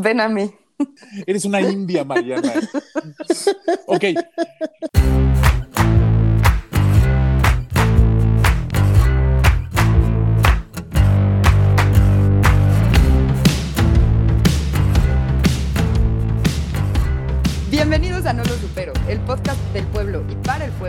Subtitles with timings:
[0.00, 0.50] Ven a mí.
[1.26, 2.52] Eres una india, Mariana.
[3.86, 4.04] Ok.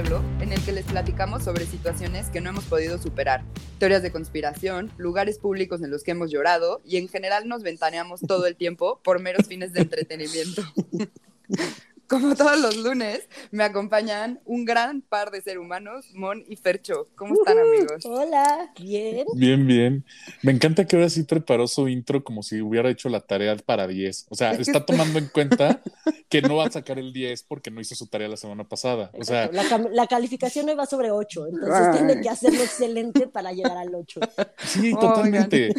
[0.10, 3.44] En el que les platicamos sobre situaciones que no hemos podido superar,
[3.78, 8.22] teorías de conspiración, lugares públicos en los que hemos llorado y en general nos ventaneamos
[8.22, 10.64] todo el tiempo por meros fines de entretenimiento.
[12.10, 17.08] Como todos los lunes, me acompañan un gran par de seres humanos, Mon y Fercho.
[17.16, 18.06] ¿Cómo están, Ujú, amigos?
[18.06, 19.26] Hola, bien.
[19.36, 20.06] Bien, bien.
[20.42, 23.88] Me encanta que ahora sí preparó su intro como si hubiera hecho la tarea para
[23.88, 24.26] 10.
[24.30, 25.82] O sea, está tomando en cuenta
[26.30, 29.12] que no va a sacar el 10 porque no hizo su tarea la semana pasada.
[29.14, 31.98] O sea, la, la calificación hoy va sobre 8, entonces Ay.
[31.98, 34.20] tiene que hacerlo excelente para llegar al 8.
[34.66, 35.00] sí, Oigan.
[35.00, 35.76] totalmente.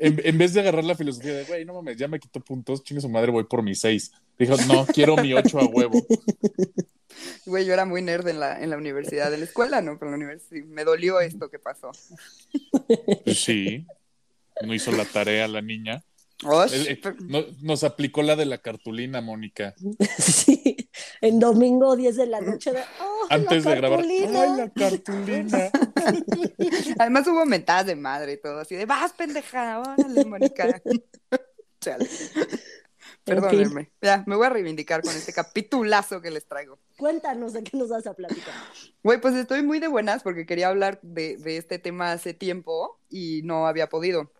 [0.00, 2.82] En, en vez de agarrar la filosofía de, güey, no mames, ya me quitó puntos,
[2.82, 4.12] chingue su madre, voy por mi 6.
[4.38, 6.00] Dijo, no, quiero mi 8 a huevo.
[7.46, 9.98] Güey, yo era muy nerd en la, en la universidad, en la escuela, ¿no?
[9.98, 11.92] Pero en la universidad me dolió esto que pasó.
[13.24, 13.86] Pues sí,
[14.62, 16.02] no hizo la tarea la niña.
[16.44, 19.74] Osh, Eh, eh, pero- no- nos aplicó la de la cartulina, Mónica.
[20.18, 20.88] Sí,
[21.20, 22.72] en domingo 10 de la noche.
[22.72, 23.98] de, "Oh, Antes la de grabar.
[24.00, 24.42] cartulina".
[24.42, 25.70] ¡Ay, la cartulina!
[26.98, 30.82] Además hubo mentadas de madre y todo, así de, vas, pendeja, órale, Mónica.
[31.80, 32.08] Chale.
[33.24, 33.90] Perdónenme.
[34.02, 36.78] Ya, me voy a reivindicar con este capitulazo que les traigo.
[36.98, 38.54] Cuéntanos de qué nos vas a platicar.
[39.02, 43.00] Güey, pues estoy muy de buenas porque quería hablar de, de este tema hace tiempo
[43.08, 44.30] y no había podido.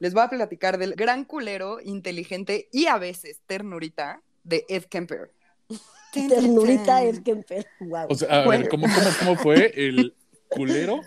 [0.00, 5.32] Les voy a platicar del gran culero, inteligente y a veces ternurita de Ed Kemper.
[6.12, 7.66] Ternurita Ed Kemper.
[7.80, 8.06] Wow.
[8.10, 8.68] O sea, a ver.
[8.68, 10.14] ¿cómo, cómo, cómo fue el
[10.48, 11.00] culero?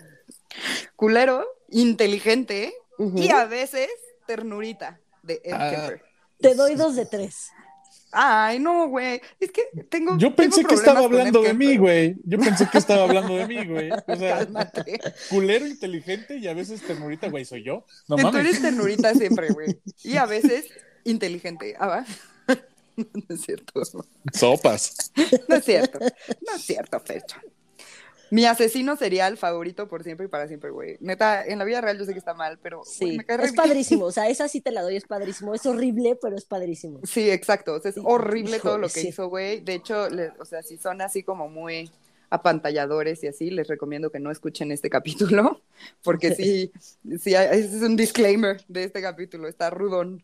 [0.96, 3.88] Culero, inteligente y a veces
[4.26, 5.70] ternurita de Ed Ah.
[5.70, 6.02] Kemper.
[6.40, 7.50] Te doy dos de tres.
[8.12, 9.20] Ay, no, güey.
[9.40, 10.16] Es que tengo.
[10.16, 12.16] Yo pensé tengo que estaba hablando de mí, güey.
[12.24, 13.90] Yo pensé que estaba hablando de mí, güey.
[13.90, 15.00] O sea, Cálmate.
[15.28, 17.84] culero inteligente y a veces ternurita, güey, soy yo.
[18.08, 18.46] No Que tú mames.
[18.46, 19.78] eres ternurita siempre, güey.
[20.02, 20.66] Y a veces
[21.04, 21.74] inteligente.
[21.78, 22.06] Ah, va.
[22.96, 23.82] No es cierto.
[24.32, 25.12] Sopas.
[25.48, 25.98] No es cierto.
[25.98, 27.36] No es cierto, Fecho.
[28.30, 30.96] Mi asesino serial favorito por siempre y para siempre, güey.
[31.00, 33.44] Neta, en la vida real yo sé que está mal, pero Sí, me cae re
[33.46, 34.06] es padrísimo.
[34.06, 35.54] O sea, esa sí te la doy, es padrísimo.
[35.54, 37.00] Es horrible, pero es padrísimo.
[37.04, 37.74] Sí, exacto.
[37.74, 39.08] O sea, es Sí, horrible todo lo que sí.
[39.08, 39.60] hizo, güey.
[39.60, 41.90] De hecho, le- o sea, si son así como muy
[42.30, 45.62] apantalladores y así, les recomiendo que no escuchen este capítulo,
[46.02, 46.72] porque sí,
[47.20, 50.22] sí, es un disclaimer de este capítulo, está rudón.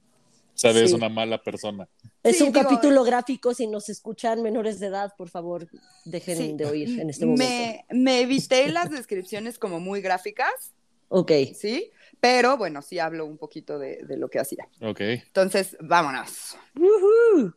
[0.55, 0.97] O sea, eres Sí.
[0.97, 1.89] una mala persona.
[2.23, 3.55] Es Sí, un digo, capítulo gráfico.
[3.55, 5.67] Si nos escuchan menores de edad, por favor,
[6.05, 6.53] dejen Sí.
[6.55, 7.45] de oír en este momento.
[7.45, 10.73] Me, me evité las descripciones como muy gráficas,
[11.09, 11.33] Ok.
[11.55, 11.91] ¿sí?
[12.21, 14.69] Pero bueno, sí hablo un poquito de, de lo que hacía.
[14.81, 15.01] Ok.
[15.01, 16.57] Entonces, vámonos.
[16.77, 17.53] Woohoo.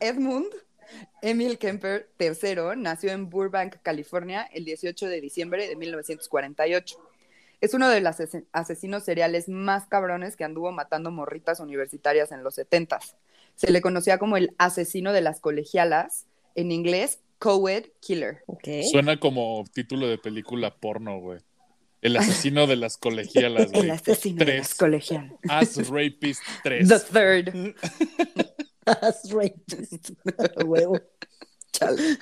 [0.00, 0.46] Edmund
[1.20, 6.96] Emil Kemper III nació en Burbank, California, el 18 de diciembre de 1948.
[7.60, 12.42] Es uno de los ase- asesinos seriales más cabrones que anduvo matando morritas universitarias en
[12.44, 12.98] los 70
[13.54, 18.42] Se le conocía como el asesino de las colegialas, en inglés, co-ed killer.
[18.46, 18.68] Ok.
[18.90, 21.40] Suena como título de película porno, güey.
[22.02, 23.84] El asesino de las colegialas, güey.
[23.84, 24.58] El asesino de Tres.
[24.58, 25.32] las colegialas.
[25.48, 26.88] As Rapist 3.
[26.88, 27.74] The third.
[28.84, 30.10] That's racist.
[30.60, 31.00] A huevo.
[31.72, 32.18] Chale.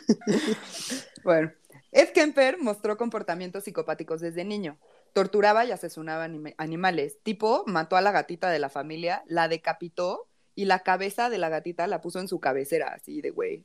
[1.24, 1.52] Bueno,
[1.94, 4.78] Ed Kemper mostró comportamientos psicopáticos desde niño.
[5.12, 6.28] Torturaba y asesinaba
[6.58, 7.18] animales.
[7.22, 11.48] Tipo, mató a la gatita de la familia, la decapitó y la cabeza de la
[11.48, 13.64] gatita la puso en su cabecera, así de güey.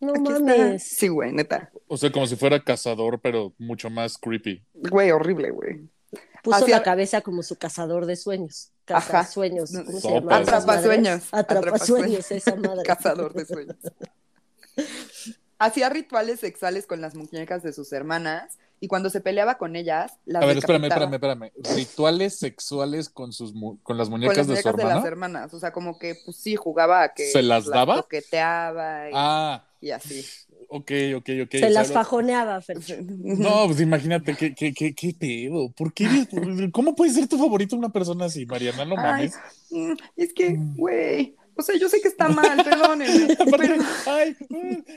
[0.00, 0.40] No aquí está.
[0.40, 0.82] mames.
[0.82, 1.70] Sí, güey, neta.
[1.88, 4.64] O sea, como si fuera cazador, pero mucho más creepy.
[4.72, 5.90] Güey, horrible, güey.
[6.42, 8.72] Puso la cabeza como su cazador de sueños.
[8.86, 9.10] Ajá.
[9.10, 9.72] Cazasueños.
[9.72, 10.36] ¿Cómo se llama?
[10.36, 11.28] Atrapasueños.
[11.32, 12.82] Atrapasueños, esa madre.
[12.86, 13.76] Cazador de sueños.
[15.58, 20.12] Hacía rituales sexuales con las muñecas de sus hermanas y cuando se peleaba con ellas,
[20.26, 21.50] las A ver, espérame, espérame, espérame.
[21.74, 24.90] Rituales sexuales con sus mu- con las con muñecas las de su muñecas de, las
[25.04, 25.08] hermana.
[25.38, 25.54] hermanas.
[25.54, 27.96] O sea, como que, pues sí, jugaba a que ¿Se las daba?
[27.96, 30.26] toqueteaba y, Ah, y así.
[30.68, 31.50] ok, ok, ok.
[31.52, 32.96] Se O sea, las fajoneaba, Fercho.
[33.00, 35.70] No, pues imagínate, qué, qué, qué, qué pedo.
[35.72, 36.04] ¿Por qué?
[36.04, 36.28] eres-
[36.72, 38.84] ¿Cómo puede ser tu favorito una persona así, Mariana?
[38.84, 39.34] No mames.
[39.70, 43.36] mm, es que, güey, o sea, yo sé que está mal, perdónenme.
[43.58, 43.74] Pero,
[44.06, 44.36] ay,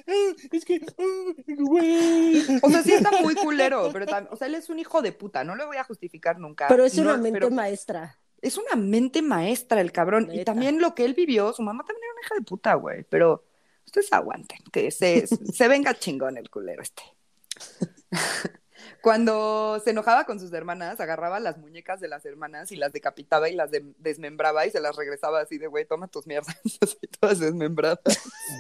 [0.07, 2.43] ah, es que, ah, güey.
[2.61, 5.11] o sea, sí está muy culero, pero tam- o sea, él es un hijo de
[5.11, 6.67] puta, no lo voy a justificar nunca.
[6.67, 8.17] Pero es No, una mente pero maestra.
[8.41, 10.29] es una mente maestra el cabrón.
[10.31, 13.03] Y también lo que él vivió, su mamá también era una hija de puta, güey,
[13.09, 13.45] pero
[13.85, 17.03] ustedes aguanten, que se, se venga chingón el culero este.
[19.01, 23.49] Cuando se enojaba con sus hermanas, agarraba las muñecas de las hermanas y las decapitaba
[23.49, 26.97] y las de- desmembraba y se las regresaba así de, güey, toma tus mierdas, así
[27.19, 27.99] todas desmembradas.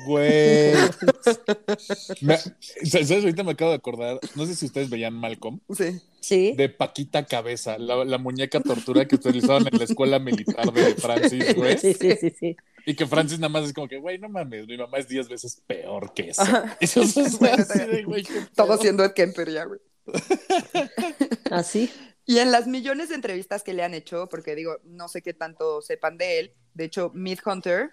[0.07, 0.73] Güey.
[2.21, 3.11] Me- ¿Sabes?
[3.11, 4.19] Ahorita me acabo de acordar.
[4.35, 5.59] No sé si ustedes veían Malcolm.
[5.75, 6.01] Sí.
[6.21, 6.53] Sí.
[6.57, 11.55] De Paquita Cabeza, la, la muñeca tortura que utilizaban en la escuela militar de Francis,
[11.55, 11.77] güey.
[11.77, 12.57] Sí, sí, sí, sí.
[12.85, 15.29] Y que Francis nada más es como que, güey, no mames, mi mamá es 10
[15.29, 16.43] veces peor que eso.
[16.79, 18.25] Eso es así de, güey,
[18.55, 19.79] Todo siendo Ed Kemper ya, güey.
[21.51, 21.91] Así.
[22.25, 25.33] Y en las millones de entrevistas que le han hecho, porque digo, no sé qué
[25.33, 27.91] tanto sepan de él, de hecho, Myth Hunter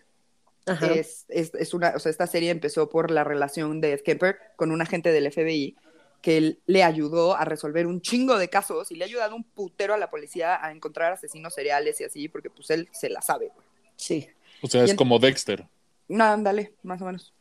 [0.66, 4.38] es, es, es una, o sea, esta serie empezó por la relación de Ed Kemper
[4.56, 5.76] con un agente del FBI
[6.20, 9.44] que él le ayudó a resolver un chingo de casos y le ha ayudado un
[9.44, 13.22] putero a la policía a encontrar asesinos seriales y así, porque pues él se la
[13.22, 13.52] sabe.
[13.94, 14.28] Sí.
[14.60, 15.66] O sea, es como Dexter.
[16.08, 17.32] No, ándale, más o menos.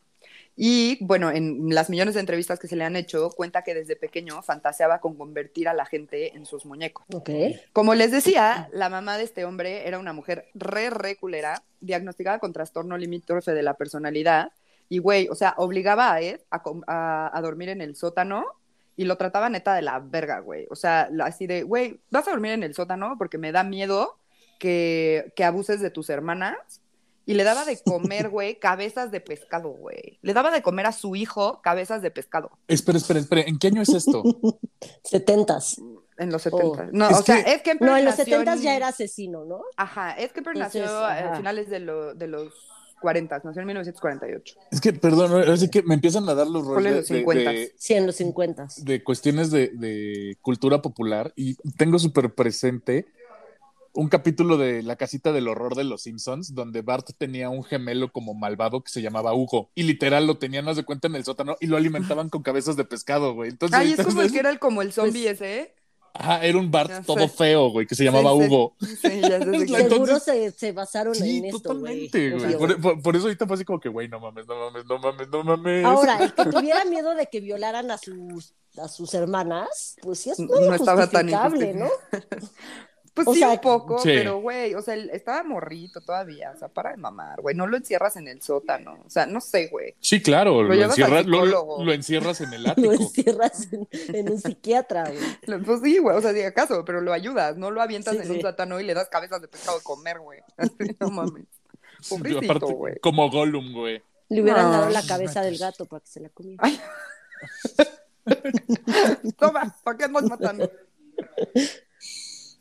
[0.57, 3.97] Y bueno, en las millones de entrevistas que se le han hecho, cuenta que desde
[3.97, 7.05] pequeño fantaseaba con convertir a la gente en sus muñecos.
[7.13, 7.29] Ok.
[7.73, 12.39] Como les decía, la mamá de este hombre era una mujer re, re culera, diagnosticada
[12.39, 14.51] con trastorno limítrofe de la personalidad.
[14.87, 18.45] Y, güey, o sea, obligaba a Ed a, a- a dormir en el sótano
[18.95, 20.67] y lo trataba neta de la verga, güey.
[20.69, 24.17] O sea, así de, güey, vas a dormir en el sótano porque me da miedo
[24.57, 26.55] que, que abuses de tus hermanas.
[27.27, 30.19] Y le daba de comer, güey, cabezas de pescado, güey.
[30.21, 33.41] Le daba de comer a su hijo cabezas de pescado Espera, espera, espera.
[33.41, 34.23] ¿En qué año es esto?
[35.03, 35.77] Setentas.
[36.17, 36.75] en los Oh.
[36.75, 36.89] 70.
[36.93, 39.61] No, Es o sea, que- es que No, en los setentas ya era asesino, ¿no?
[39.75, 41.35] Ajá, Ed Kemper Entonces, nació a ajá.
[41.35, 42.53] finales de, lo- de los
[43.01, 44.55] 40, nació en 1948.
[44.71, 47.51] Es que, perdón, así que me empiezan a dar los Ponle roles los de, 50.
[47.51, 48.83] de- Sí, en los cincuentas.
[48.85, 53.07] de cuestiones de, de cultura popular y tengo súper presente
[53.95, 58.11] un capítulo de La casita del horror de los Simpsons donde Bart tenía un gemelo
[58.11, 61.23] como malvado que se llamaba Hugo y literal lo tenían más de cuenta en el
[61.23, 63.49] sótano y lo alimentaban con cabezas de pescado, güey.
[63.51, 65.75] Entonces, Ay, es como el que era el, como el zombie Pues- ese, ¿eh?
[66.17, 67.03] Ajá, era un Bart Ya sé.
[67.07, 68.37] todo feo, güey, que se llamaba Sí.
[68.37, 68.75] Hugo.
[68.79, 72.53] Sí, ya sé entonces- Seguro se, se basaron Sí, en esto, totalmente, güey.
[72.53, 72.57] güey.
[72.57, 74.97] Por, por- por eso ahorita fue así como que, güey, no mames, no mames, no
[74.99, 75.83] mames, no mames.
[75.85, 80.29] Ahora, el que tuviera miedo de que violaran a sus a sus hermanas, pues sí
[80.31, 81.87] es No muy tan justificable, ¿no?
[83.15, 84.09] Pues o sí, sea, un poco, Sí.
[84.13, 87.65] pero güey, o sea, él estaba morrito todavía, o sea, para de mamar, güey, no
[87.65, 89.95] lo encierras en el sótano, o sea, no sé, güey.
[90.01, 91.45] Sí, claro, Lo lo, encierras, lo,
[91.83, 92.91] lo encierras en el Lo ático.
[92.91, 95.19] encierras en, en un psiquiatra, güey.
[95.45, 98.19] Lo- Pues sí, güey, o sea, diga acaso, pero lo ayudas, no lo avientas Sí,
[98.19, 98.31] en sí.
[98.33, 100.41] un sótano y le das cabezas de pescado de comer, güey.
[100.99, 101.45] No mames.
[102.09, 102.99] Pobrecito, aparte, güey.
[102.99, 104.03] como Gollum, güey.
[104.27, 106.61] Le hubieran No, dado la no cabeza del gato para que se la comiera.
[106.65, 106.79] Ay.
[109.37, 110.69] Toma, ¿para qué andas matando?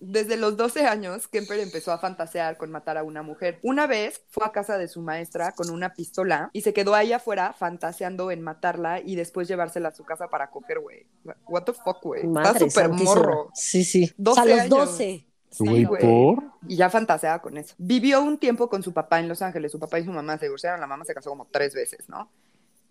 [0.07, 3.59] Desde los 12 años, Kemper empezó a fantasear con matar a una mujer.
[3.63, 7.13] Una vez fue a casa de su maestra con una pistola y se quedó ahí
[7.13, 11.07] afuera fantaseando en matarla y después llevársela a su casa para coger, güey.
[11.47, 12.27] What the fuck, güey.
[12.27, 13.51] Está súper morro.
[13.55, 14.13] Sí, sí.
[14.17, 14.71] 12 a los años.
[14.71, 15.27] 12.
[15.51, 16.03] Sí, Güey, güey.
[16.03, 16.43] ¿por?
[16.67, 17.77] Y ya fantaseaba con eso.
[17.79, 19.71] Vivió un tiempo con su papá en Los Ángeles.
[19.71, 20.81] Su papá y su mamá se divorciaron.
[20.81, 22.29] La mamá se casó como tres veces, ¿no?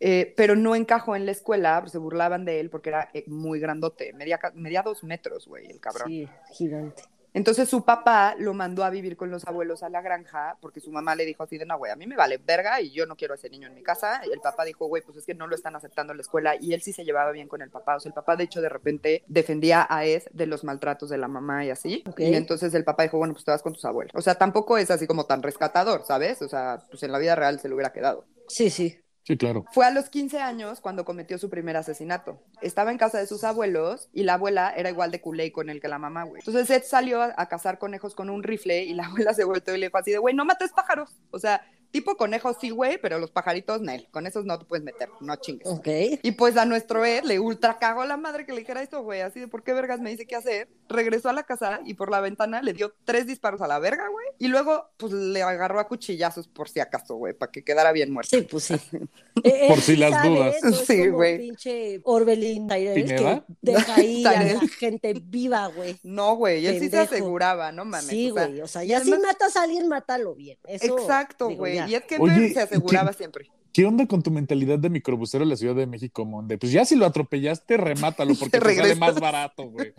[0.06, 3.24] Eh, pero no encajó en la escuela, pues, se burlaban de él porque era eh,
[3.28, 6.10] muy grandote, medía, medía dos metros, güey, el cabrón.
[6.10, 7.04] Sí, gigante.
[7.34, 10.92] Entonces su papá lo mandó a vivir con los abuelos a la granja porque su
[10.92, 13.16] mamá le dijo así de, no, güey, a mí me vale verga y yo no
[13.16, 14.22] quiero a ese niño en mi casa.
[14.28, 16.56] Y el papá dijo, güey, pues es que no lo están aceptando en la escuela
[16.60, 17.96] y él sí se llevaba bien con el papá.
[17.96, 21.18] O sea, el papá de hecho de repente defendía a Ed de los maltratos de
[21.18, 22.04] la mamá y así.
[22.18, 24.12] Y entonces el papá dijo, bueno, pues te vas con tus abuelos.
[24.16, 26.42] O sea, tampoco es así como tan rescatador, ¿sabes?
[26.42, 28.26] O sea, pues en la vida real se lo hubiera quedado.
[28.50, 29.03] Sí, sí.
[29.24, 29.66] Sí, claro.
[29.72, 32.42] Fue a los 15 años cuando cometió su primer asesinato.
[32.62, 35.80] Estaba en casa de sus abuelos y la abuela era igual de culé con él
[35.80, 36.42] que la mamá, güey.
[36.46, 39.80] Entonces Ed salió a, cazar conejos con un rifle y la abuela se volteó y
[39.80, 41.16] le dijo así de, güey, no mates pájaros.
[41.32, 43.94] O sea, tipo conejos sí, güey, pero los pajaritos, no.
[44.12, 45.68] Con esos no te puedes meter, no chingues.
[45.68, 45.88] Ok.
[46.24, 49.22] Y pues a nuestro Ed le ultra cagó la madre que le dijera esto, güey,
[49.22, 50.68] así de por qué vergas me dice qué hacer.
[50.90, 54.08] Regresó a la casa y por la ventana le dio tres disparos a la verga,
[54.10, 54.26] güey.
[54.40, 58.12] Y luego, pues le agarró a cuchillazos por si acaso, güey, para que quedara bien
[58.12, 58.36] muerto.
[58.36, 58.76] Sí, pues sí.
[59.44, 60.56] Eh, Por él si las dudas.
[60.86, 61.40] Sí, güey.
[61.40, 65.98] pinche Orbelín Tyrell que deja ahí a la gente viva, güey.
[66.04, 68.06] No, güey, él sí se aseguraba, no mames.
[68.10, 68.62] Sí, o sea, güey.
[68.62, 70.60] O sea, y ya si además- matas a alguien, mátalo bien.
[70.68, 71.80] Eso, Exacto, güey.
[71.88, 73.48] Y es que Oye, se aseguraba ¿qué- siempre.
[73.72, 76.60] ¿Qué onda con tu mentalidad de microbusero en la Ciudad de México, Monde?
[76.60, 79.94] Pues ya si lo atropellaste, remátalo porque Te te sale más barato, güey.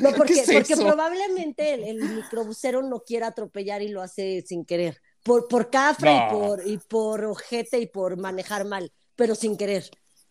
[0.00, 0.86] No, porque, ¿Qué es porque eso?
[0.86, 5.02] probablemente el, el microbusero no quiera atropellar y lo hace sin querer.
[5.22, 6.26] Por, por cafre No.
[6.26, 9.84] y, por, y por ojete y por manejar mal, pero sin querer.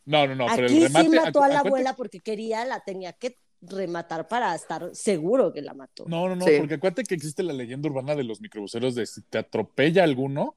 [0.05, 1.09] No, no, no, pero Aquí el remate...
[1.11, 5.61] sí mató a la abuela porque quería, la tenía que rematar para estar seguro que
[5.61, 6.05] la mató.
[6.07, 6.53] No, no, no, Sí.
[6.57, 10.55] porque acuérdate que existe la leyenda urbana de los microbuseros de si te atropella alguno,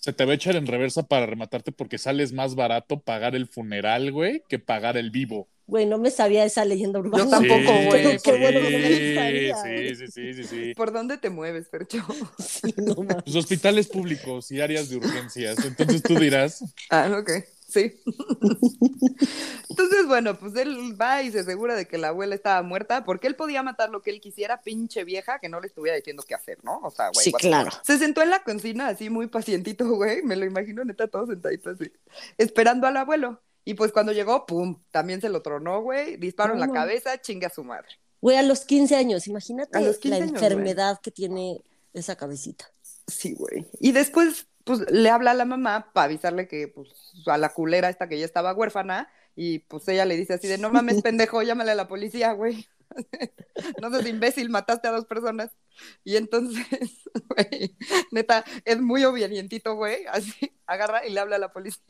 [0.00, 3.46] se te va a echar en reversa para rematarte porque sales más barato pagar el
[3.46, 5.48] funeral, güey, que pagar el vivo.
[5.66, 7.24] Güey, no me sabía esa leyenda urbana.
[7.24, 8.04] Yo tampoco, Sí, güey.
[8.18, 10.74] Qué sí, bueno que no me la sabía, sí, sí, sí, sí, sí.
[10.74, 12.06] ¿Por dónde te mueves, Percho?
[12.38, 12.96] Sí, no.
[13.26, 15.62] Los hospitales públicos y áreas de urgencias.
[15.64, 17.30] Entonces tú dirás, Ah, ok.
[17.68, 18.00] Sí.
[19.68, 23.26] Entonces, bueno, pues él va y se asegura de que la abuela estaba muerta porque
[23.26, 26.34] él podía matar lo que él quisiera, pinche vieja, que no le estuviera diciendo qué
[26.34, 26.80] hacer, ¿no?
[26.80, 27.24] O sea, güey.
[27.24, 27.70] Sí, claro.
[27.82, 30.22] Se sentó en la cocina así muy pacientito, güey.
[30.22, 31.92] Me lo imagino neta todo sentadito así,
[32.38, 33.42] esperando al abuelo.
[33.64, 36.16] Y pues cuando llegó, pum, también se lo tronó, güey.
[36.16, 37.88] Disparo en la cabeza, chinga a su madre.
[38.22, 41.60] Güey, a los 15 años, imagínate A los 15 la años, enfermedad que tiene
[41.92, 42.64] esa cabecita.
[43.06, 43.66] Sí, güey.
[43.78, 46.90] Y después, pues, le habla a la mamá para avisarle que, pues,
[47.24, 50.58] a la culera esta que ya estaba huérfana, y pues ella le dice así de,
[50.58, 52.68] no mames, pendejo, llámale a la policía, güey.
[53.80, 55.56] no seas imbécil, mataste a dos personas.
[56.04, 56.66] Y entonces,
[57.30, 57.74] güey,
[58.10, 61.80] neta, es muy obedientito, güey, así, agarra y le habla a la policía.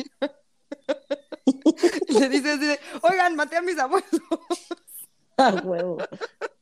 [2.07, 4.07] y le dice así de, oigan, maté a mis abuelos.
[5.41, 5.99] Ah, huevo.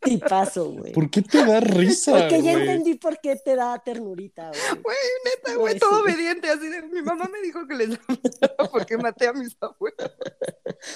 [0.02, 0.92] Tipazo, güey.
[0.92, 2.12] ¿por qué te da risa?
[2.12, 2.68] Porque ya güey?
[2.68, 4.82] entendí por qué te da ternurita, güey.
[4.82, 6.02] Güey, neta, Güey, güey, todo sí.
[6.02, 10.12] obediente, así de, mi mamá me dijo que les hablara porque maté a mis abuelos.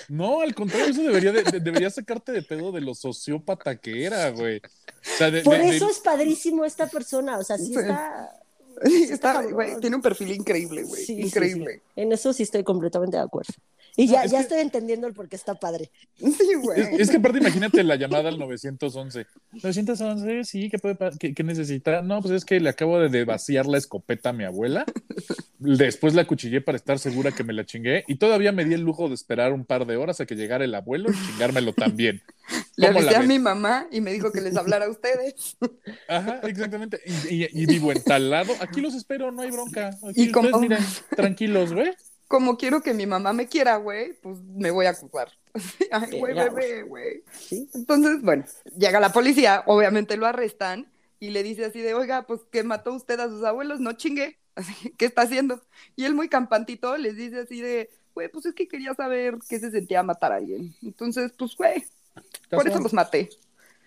[0.09, 4.05] No, al contrario, eso debería, de- de- debería sacarte de pedo de lo sociópata que
[4.05, 4.59] era, güey.
[4.59, 8.31] O sea, de- Por de- de- eso es padrísimo esta persona, o sea, sí está...
[8.85, 11.01] Sí, está güey, tiene un perfil increíble, güey.
[11.05, 11.83] Sí, sí, increíble.
[11.85, 12.01] sí.
[12.01, 13.53] En eso sí estoy completamente de acuerdo.
[13.97, 15.91] Y No, ya, es ya que- estoy entendiendo el por qué está padre.
[16.17, 16.81] Sí, güey.
[16.81, 19.27] Es, es que aparte imagínate la llamada al 911.
[19.63, 22.03] 911, sí, ¿qué, puede, qué, qué necesita?
[22.03, 24.85] No, pues es que le acabo de, de vaciar la escopeta a mi abuela.
[25.59, 28.05] Después la cuchillé para estar segura que me la chingué.
[28.09, 30.65] Y todavía me di el lujo de esperar un par de horas a que llegara
[30.65, 32.23] el abuelo y chingármelo también.
[32.77, 35.57] Le ¿Cómo avisé la a mi mamá y me dijo que les hablara a ustedes.
[36.09, 37.01] Ajá, exactamente.
[37.29, 38.53] Y, y- y vivo en tal lado.
[38.61, 39.89] Aquí los espero, no hay bronca.
[39.89, 40.79] Aquí Y ustedes, como- miren,
[41.15, 41.91] tranquilos, güey.
[42.31, 45.33] Como quiero que mi mamá me quiera, güey, pues me voy a acusar.
[45.91, 47.25] Ay, güey, bebé, güey.
[47.33, 47.69] ¿sí?
[47.75, 48.45] Entonces, bueno,
[48.79, 52.93] llega la policía, obviamente lo arrestan y le dice así de, oiga, pues que mató
[52.95, 54.39] usted a sus abuelos, no chingue.
[54.55, 55.61] Así, ¿qué está haciendo?
[55.97, 59.59] Y él muy campantito les dice así de, güey, pues es que quería saber qué
[59.59, 60.73] se sentía matar a alguien.
[60.83, 61.85] Entonces, pues, güey,
[62.49, 63.29] por eso los maté.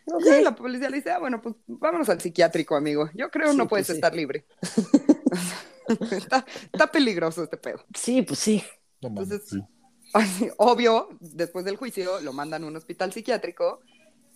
[0.05, 0.23] Ok.
[0.39, 3.09] Y la policía le dice, ah, bueno, pues vámonos al psiquiátrico, amigo.
[3.13, 3.99] Yo creo Sí, no puedes pues sí.
[3.99, 4.45] estar libre.
[6.11, 7.83] está, está peligroso este pedo.
[7.95, 8.63] Sí, pues sí.
[9.01, 9.61] No Entonces, sí.
[10.13, 13.79] Así, Obvio, después del juicio lo mandan a un hospital psiquiátrico,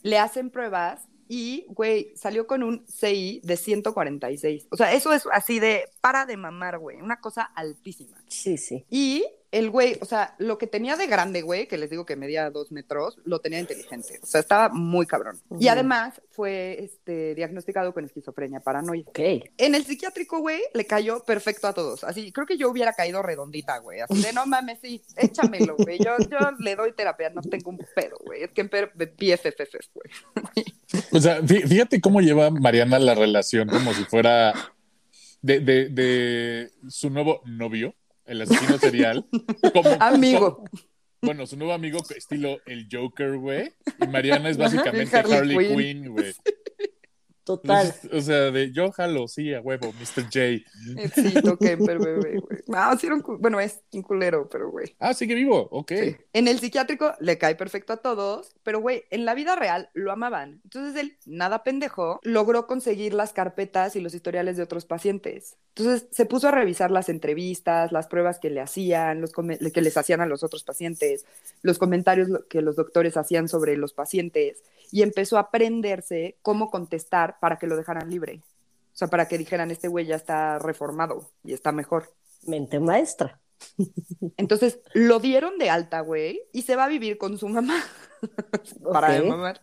[0.01, 4.68] le hacen pruebas y, güey, salió con un CI de 146.
[4.72, 8.18] O sea, eso es así de para de mamar, güey, una cosa altísima.
[8.27, 8.86] Sí, sí.
[8.89, 12.16] Y el güey, o sea, lo que tenía de grande, güey, que les digo que
[12.16, 14.20] medía dos metros, lo tenía inteligente.
[14.22, 15.39] O sea, estaba muy cabrón.
[15.60, 19.04] Y además fue este, diagnosticado con esquizofrenia paranoia.
[19.08, 19.20] Ok.
[19.58, 22.04] En el psiquiátrico, güey, le cayó perfecto a todos.
[22.04, 24.01] Así, creo que yo hubiera caído redondita, güey.
[24.01, 25.98] Así de, no mames, sí, échamelo, güey.
[26.00, 28.44] Yo, yo le doy terapia, no tengo un pedo, güey.
[28.44, 30.66] Es que en BFFs, güey.
[31.12, 34.54] O sea, fí- fíjate cómo lleva Mariana la relación como si fuera
[35.42, 37.94] de, de, de su nuevo novio,
[38.27, 39.25] el asesino serial.
[39.74, 40.57] Como, Amigo.
[40.57, 40.69] como-
[41.19, 43.74] bueno, su nuevo amigo estilo el Joker, güey.
[44.00, 45.77] Y Mariana es básicamente Harley Harley, Quinn.
[45.77, 46.34] Quinn, güey.
[47.48, 47.96] Total.
[48.12, 50.24] O sea, de yo jalo, sí, a huevo, Mr.
[50.25, 50.39] J.
[51.16, 52.60] Sí, toqué, pero bebé, güey.
[52.68, 54.94] No, sí era un cu- bueno, es un culero, pero güey.
[55.00, 55.92] Ah, sigue vivo, ok.
[55.98, 56.16] Sí.
[56.34, 60.12] En el psiquiátrico le cae perfecto a todos, pero güey, en la vida real lo
[60.12, 60.60] amaban.
[60.66, 65.56] Entonces él, nada pendejo, logró conseguir las carpetas y los historiales de otros pacientes.
[65.75, 69.96] Entonces se puso a revisar las entrevistas, las pruebas que le hacían, los que les
[69.96, 71.25] hacían a los otros pacientes,
[71.62, 77.37] los comentarios que los doctores hacían sobre los pacientes y empezó a aprenderse cómo contestar
[77.39, 78.41] para que lo dejaran libre.
[78.94, 82.13] O sea, para que dijeran, este güey ya está reformado y está mejor.
[82.44, 83.39] Mente maestra.
[84.38, 87.84] Entonces lo dieron de alta, güey, y se va a vivir con su mamá
[88.91, 89.27] para de Ok.
[89.27, 89.62] mamar.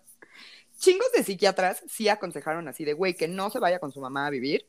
[0.78, 4.26] Chingos de psiquiatras sí aconsejaron así de, güey, que no se vaya con su mamá
[4.26, 4.68] a vivir.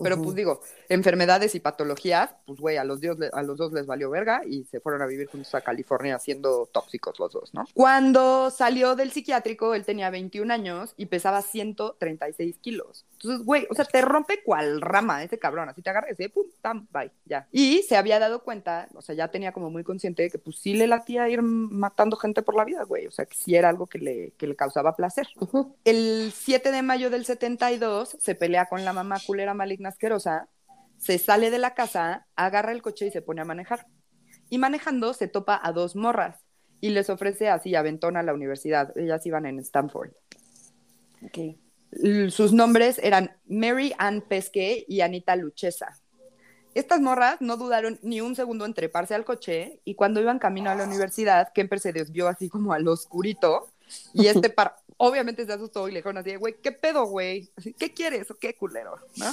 [0.00, 0.24] Pero Ujú.
[0.24, 4.10] pues digo, enfermedades y patologías, pues güey, a los, dios, a los dos les valió
[4.10, 7.66] verga y se fueron a vivir juntos a California siendo tóxicos los dos, ¿no?
[7.74, 13.04] Cuando salió del psiquiátrico, él tenía 21 años y pesaba 136 kilos.
[13.12, 16.46] Entonces, güey, o sea, te rompe cual rama ese cabrón, así te agarra y pum,
[16.60, 17.46] tam, bye, ya.
[17.52, 20.56] Y se había dado cuenta, o sea, ya tenía como muy consciente de que pues
[20.58, 23.68] sí le latía ir matando gente por la vida, güey, o sea, que sí era
[23.68, 25.28] algo que le, que le causaba placer.
[25.38, 25.76] Ujú.
[25.84, 30.48] El 7 de mayo del 72 se pelea con la mamá culera maligna asquerosa,
[30.98, 33.86] se sale de la casa, agarra el coche y se pone a manejar.
[34.50, 36.44] Y manejando se topa a dos morras
[36.80, 38.96] y les ofrece así aventón a la universidad.
[38.96, 40.10] Ellas iban en Stanford.
[42.30, 45.98] Sus nombres eran Mary Ann Pesque y Anita Luchesa.
[46.74, 50.70] Estas morras no dudaron ni un segundo en treparse al coche y cuando iban camino
[50.70, 53.70] a la universidad, Kemper se desvió así como al oscurito
[54.14, 57.50] y este par obviamente se asustó y le dijeron así, güey, ¿qué pedo, güey?
[57.78, 58.96] ¿Qué quieres o qué culero?
[59.16, 59.32] ¿no?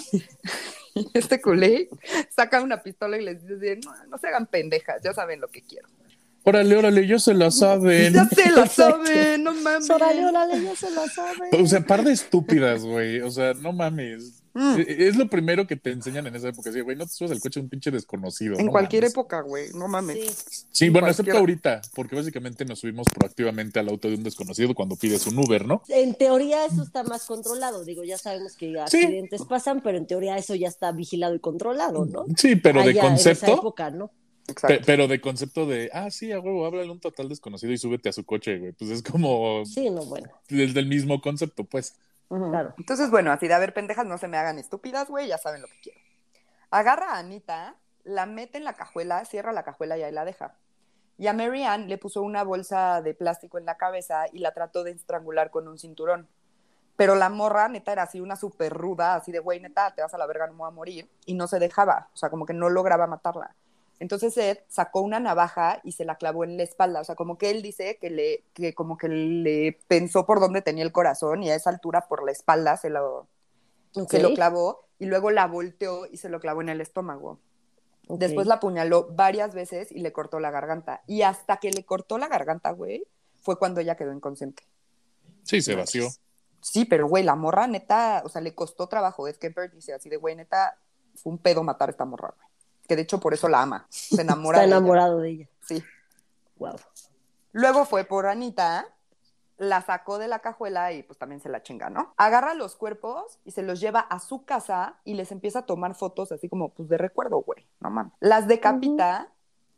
[0.96, 1.90] y este culé
[2.30, 5.62] saca una pistola y les dice, no, no se hagan pendejas, ya saben lo que
[5.62, 5.88] quiero.
[6.44, 8.14] Órale, órale, ya se la saben.
[8.14, 9.90] Ya se la saben, no mames.
[9.90, 11.64] Órale, órale, ya se la saben.
[11.64, 13.20] O sea, par de estúpidas, güey.
[13.22, 14.42] O sea, no mames.
[14.62, 14.80] Mm.
[14.80, 16.72] E- Es lo primero que te enseñan en esa época.
[16.72, 18.58] Sí, güey, no te subas al coche de un pinche desconocido.
[18.60, 19.14] En no cualquier mames.
[19.14, 20.18] época, güey, no mames.
[20.50, 20.66] Sí.
[20.72, 24.76] Sí, en bueno, excepto ahorita, porque básicamente nos subimos proactivamente al auto de un desconocido
[24.76, 25.82] cuando pides un Uber, ¿no?
[25.88, 27.86] En teoría eso está más controlado.
[27.86, 28.78] Digo, ya sabemos que Sí.
[28.78, 32.26] accidentes pasan, pero en teoría eso ya está vigilado y controlado, ¿no?
[32.36, 34.12] Sí, pero de Allá, En esa concepto, época, ¿no?
[34.48, 34.78] Exacto.
[34.80, 37.78] pe- pero de concepto de, ah, sí, a huevo, háblale a un total desconocido y
[37.78, 38.72] súbete a su coche, güey.
[38.72, 41.94] Pues es como Sí, no, bueno, desde el mismo concepto, pues.
[42.30, 42.76] Claro.
[42.78, 45.68] Entonces, bueno, así de haber pendejas, no se me hagan estúpidas, güey, ya saben lo
[45.68, 46.00] que quiero.
[46.70, 50.56] Agarra a Anita, la mete en la cajuela, cierra la cajuela y ahí la deja.
[51.18, 54.54] Y a Mary Ann le puso una bolsa de plástico en la cabeza y la
[54.54, 56.30] trató de estrangular con un cinturón.
[56.96, 60.14] Pero la morra, neta, era así una súper ruda, así de, güey, neta, te vas
[60.14, 61.10] a la verga, no me voy a morir.
[61.26, 63.56] Y no se dejaba, o sea, como que no lograba matarla.
[64.00, 67.02] Entonces Ed sacó una navaja y se la clavó en la espalda.
[67.02, 70.62] O sea, como que él dice que le, que como que le pensó por dónde
[70.62, 73.28] tenía el corazón y a esa altura por la espalda se lo,
[73.92, 77.40] se lo clavó y luego la volteó y se lo clavó en el estómago.
[78.08, 81.04] Después la apuñaló varias veces y le cortó la garganta.
[81.06, 83.06] Y hasta que le cortó la garganta, güey,
[83.42, 84.64] fue cuando ella quedó inconsciente.
[85.44, 86.08] Sí, se vació.
[86.62, 89.28] Sí, pero güey, la morra neta, o sea, le costó trabajo.
[89.28, 90.78] Es que Bert dice así de, güey, neta,
[91.16, 92.49] fue un pedo matar a esta morra, güey.
[92.90, 93.86] Que de hecho por eso la ama.
[93.90, 94.78] Se enamora Está de ella.
[94.78, 95.48] enamorado de ella.
[95.66, 95.84] Sí.
[96.58, 96.76] Wow.
[97.54, 98.88] Luego fue por Anita,
[99.58, 102.14] la sacó de la cajuela y pues también se la chinga, ¿no?
[102.18, 105.94] Agarra los cuerpos y se los lleva a su casa y les empieza a tomar
[105.94, 108.14] fotos así como pues de recuerdo, güey, no mames.
[108.22, 109.32] Las decapita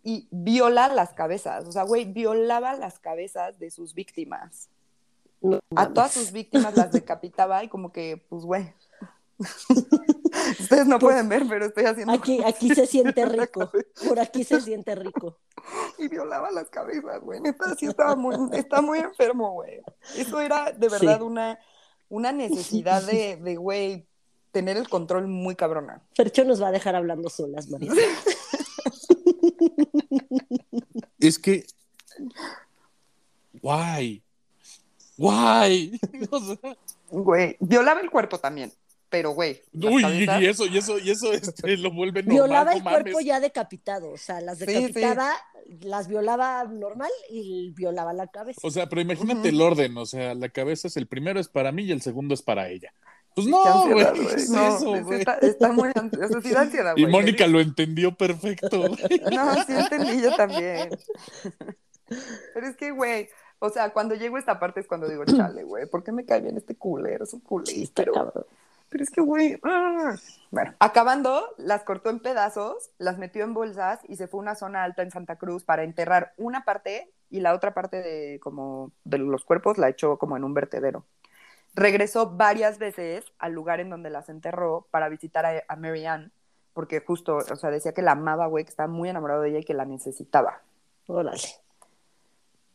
[0.04, 4.70] y viola las cabezas, o sea, güey, violaba las cabezas de sus víctimas.
[5.42, 8.74] No A todas sus víctimas las decapitaba y como que, pues, güey.
[10.60, 12.14] Ustedes no Pues, pueden ver, pero estoy haciendo.
[12.14, 13.72] Aquí, aquí se siente rico.
[14.08, 15.38] Por aquí se siente rico.
[15.98, 17.40] y violaba las cabezas, güey.
[17.42, 19.82] Neta, sí estaba muy, está muy enfermo, güey.
[20.16, 21.24] Eso era de verdad Sí.
[21.24, 21.60] una,
[22.10, 24.06] una necesidad de, de, güey,
[24.52, 26.02] tener el control muy cabrona.
[26.16, 27.92] Fercho nos va a dejar hablando solas, María.
[31.20, 31.66] Es que.
[33.62, 34.24] Guay.
[35.18, 36.00] Guay.
[36.32, 36.78] O sea,
[37.10, 38.72] Güey, violaba el cuerpo también,
[39.12, 42.34] pero, güey, uy, cabezas- y eso, y eso, y eso este, lo vuelve normal.
[42.48, 43.26] Violaba no el cuerpo mames.
[43.26, 44.10] ya decapitado.
[44.10, 45.32] O sea, las Sí, decapitaba,
[45.82, 48.60] las violaba normal y violaba la cabeza.
[48.64, 51.72] O sea, pero imagínate el orden, o sea, la cabeza es el primero es para
[51.72, 52.94] mí y el segundo es para ella.
[53.36, 54.36] Pues no, güey, ansiedad, ¿qué güey.
[54.36, 55.20] es No, eso, es- güey?
[55.20, 55.90] está, está muy
[56.44, 57.06] sí ansiedad, Y.
[57.06, 58.86] Mónica lo entendió perfecto.
[59.32, 60.90] No, sí entendí yo también.
[62.54, 65.64] Pero es que, güey, o sea, cuando llego a esta parte es cuando digo, chale,
[65.64, 67.24] güey, ¿por qué me cae bien este culero?
[67.24, 67.72] Es un culero.
[67.72, 68.46] Sí, pero, cabrón.
[68.92, 70.16] Pero es que, güey, ah.
[70.52, 74.56] bueno, acabando, las cortó en pedazos, las metió en bolsas y se fue a una
[74.56, 78.92] zona alta en Santa Cruz para enterrar una parte y la otra parte de como
[79.06, 81.06] de los cuerpos la echó como en un vertedero.
[81.74, 86.34] Regresó varias veces al lugar en donde las enterró para visitar a, a Mary Ann,
[86.74, 89.60] porque justo, o sea, decía que la amaba, güey, que estaba muy enamorado de ella
[89.60, 90.64] y que la necesitaba.
[91.08, 91.40] Órale.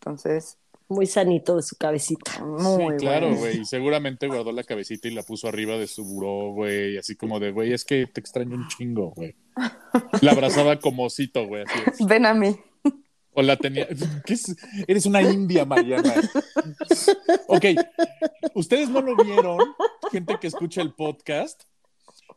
[0.01, 0.57] Entonces,
[0.89, 2.45] Muy sanito de su cabecita.
[2.45, 3.65] muy sí, claro, güey.
[3.65, 6.97] Seguramente guardó la cabecita y la puso arriba de su buró, güey.
[6.97, 9.35] Así como de, güey, es que te extraño un chingo, güey.
[10.21, 11.65] La abrazaba como osito, güey.
[11.65, 12.07] Así es.
[12.07, 12.57] Ven a mí.
[13.33, 13.87] O la tenía.
[14.25, 14.57] ¿Qué es?
[14.87, 16.15] Eres una india, Mariana.
[17.49, 17.65] Ok.
[18.55, 19.59] Ustedes no lo vieron,
[20.11, 21.65] gente que escucha el podcast.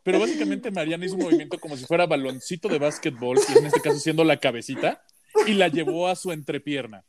[0.03, 3.81] Pero básicamente Mariana hizo un movimiento como si fuera baloncito de básquetbol, y en este
[3.81, 5.03] caso siendo la cabecita,
[5.47, 7.03] y la llevó a su entrepierna.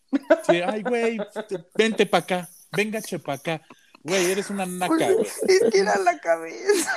[0.49, 3.63] Sí, Ay, güey, te- vente para acá, venga, chepa acá.
[4.03, 5.27] Güey, eres una naca, güey.
[5.47, 6.91] Es que era la cabeza.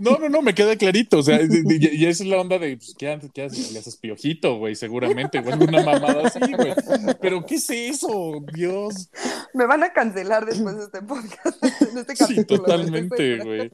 [0.00, 1.18] No, no, no, me queda clarito.
[1.18, 3.30] O sea, y, esa es la onda de, pues, ¿qué, haces?
[3.32, 3.72] ¿Qué haces?
[3.72, 6.74] Le haces piojito, güey, seguramente, güey, una mamada así, güey.
[7.22, 8.44] Pero, ¿qué es eso?
[8.52, 9.08] Dios.
[9.54, 12.60] Me van a cancelar después de este podcast, en este Sí, capítulo.
[12.62, 13.56] totalmente, estoy segura.
[13.56, 13.72] güey.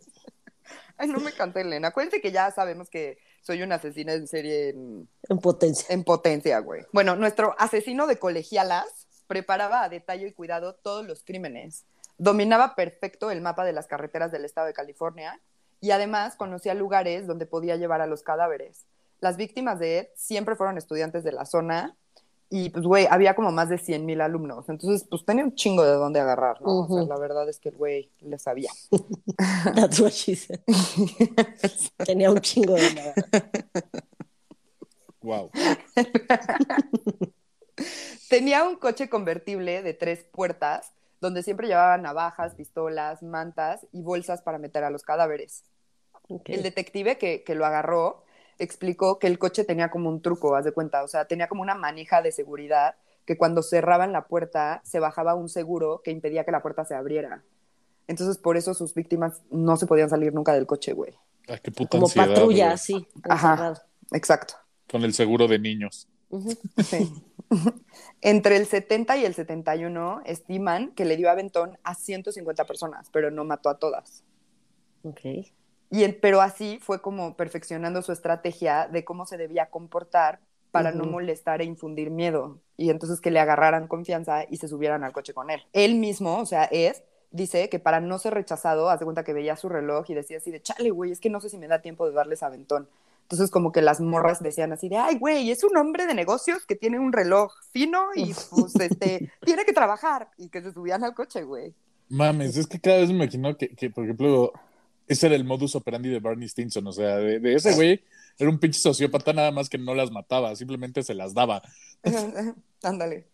[0.99, 1.85] Ay, no me cancelen.
[1.85, 5.87] Acuérdense que ya sabemos que soy una asesina en serie en, En potencia.
[5.89, 6.83] en potencia, güey.
[6.93, 11.85] Bueno, nuestro asesino de colegialas preparaba a detalle y cuidado todos los crímenes.
[12.19, 15.41] Dominaba perfecto el mapa de las carreteras del estado de California
[15.81, 18.87] y además conocía lugares donde podía llevar a los cadáveres.
[19.21, 21.97] Las víctimas de Ed siempre fueron estudiantes de la zona
[22.53, 24.69] Y pues, güey, había como más de 100 mil alumnos.
[24.69, 26.81] Entonces, pues tenía un chingo de dónde agarrar, ¿no?
[26.81, 28.71] O sea, la verdad es que el güey le sabía.
[29.77, 30.59] That's what she said.
[32.05, 33.15] Tenía un chingo de nada.
[35.23, 35.51] Wow.
[38.29, 44.43] Tenía un coche convertible de tres puertas donde siempre llevaba navajas, pistolas, mantas y bolsas
[44.43, 45.63] para meter a los cadáveres.
[46.29, 46.49] Ok.
[46.49, 48.25] El detective que, que lo agarró
[48.61, 51.63] explicó que el coche tenía como un truco, haz de cuenta, o sea, tenía como
[51.63, 52.95] una manija de seguridad
[53.25, 56.95] que cuando cerraban la puerta se bajaba un seguro que impedía que la puerta se
[56.95, 57.43] abriera.
[58.07, 61.15] Entonces, por eso sus víctimas no se podían salir nunca del coche, güey.
[61.63, 62.75] Qué puta Como ansiedad, patrulla, güey.
[62.75, 63.09] así.
[63.23, 63.53] Ajá.
[63.53, 63.83] encerrado.
[64.13, 64.55] Exacto.
[64.91, 66.09] Con el seguro de niños.
[66.83, 67.13] Sí.
[68.21, 73.31] Entre el 70 y el 71 estiman que le dio aventón a 150 personas, pero
[73.31, 74.25] no mató a todas.
[75.03, 75.21] Ok.
[75.91, 80.39] Y en- pero así fue como perfeccionando su estrategia de cómo se debía comportar
[80.71, 82.59] para no molestar e infundir miedo.
[82.77, 85.61] Y entonces que le agarraran confianza y se subieran al coche con él.
[85.73, 89.57] Él mismo, o sea, es, dice que para no ser rechazado, hace cuenta que veía
[89.57, 91.83] su reloj y decía así de, chale, güey, es que no sé si me da
[91.83, 92.89] tiempo de darles aventón.
[93.23, 96.67] Entonces como que las morras decían así de, ay, güey, es un hombre de negocios
[96.67, 100.29] que tiene un reloj fino y pues este, tiene que trabajar.
[100.37, 101.75] Y que se subían al coche, güey.
[102.09, 104.53] Mames, es que cada vez me imagino que, que, por ejemplo,
[105.11, 106.87] ese era el modus operandi de Barney Stinson.
[106.87, 108.01] O sea, de, de ese güey
[108.39, 111.63] era un pinche sociópata nada más que no las mataba, simplemente se las daba.
[112.83, 113.27] Ándale.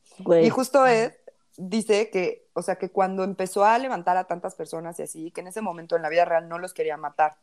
[0.43, 1.13] Y justo es,
[1.59, 5.43] dice que, o sea, que cuando empezó a levantar a tantas personas y así, que
[5.43, 7.37] en ese momento en la vida real no los quería matar,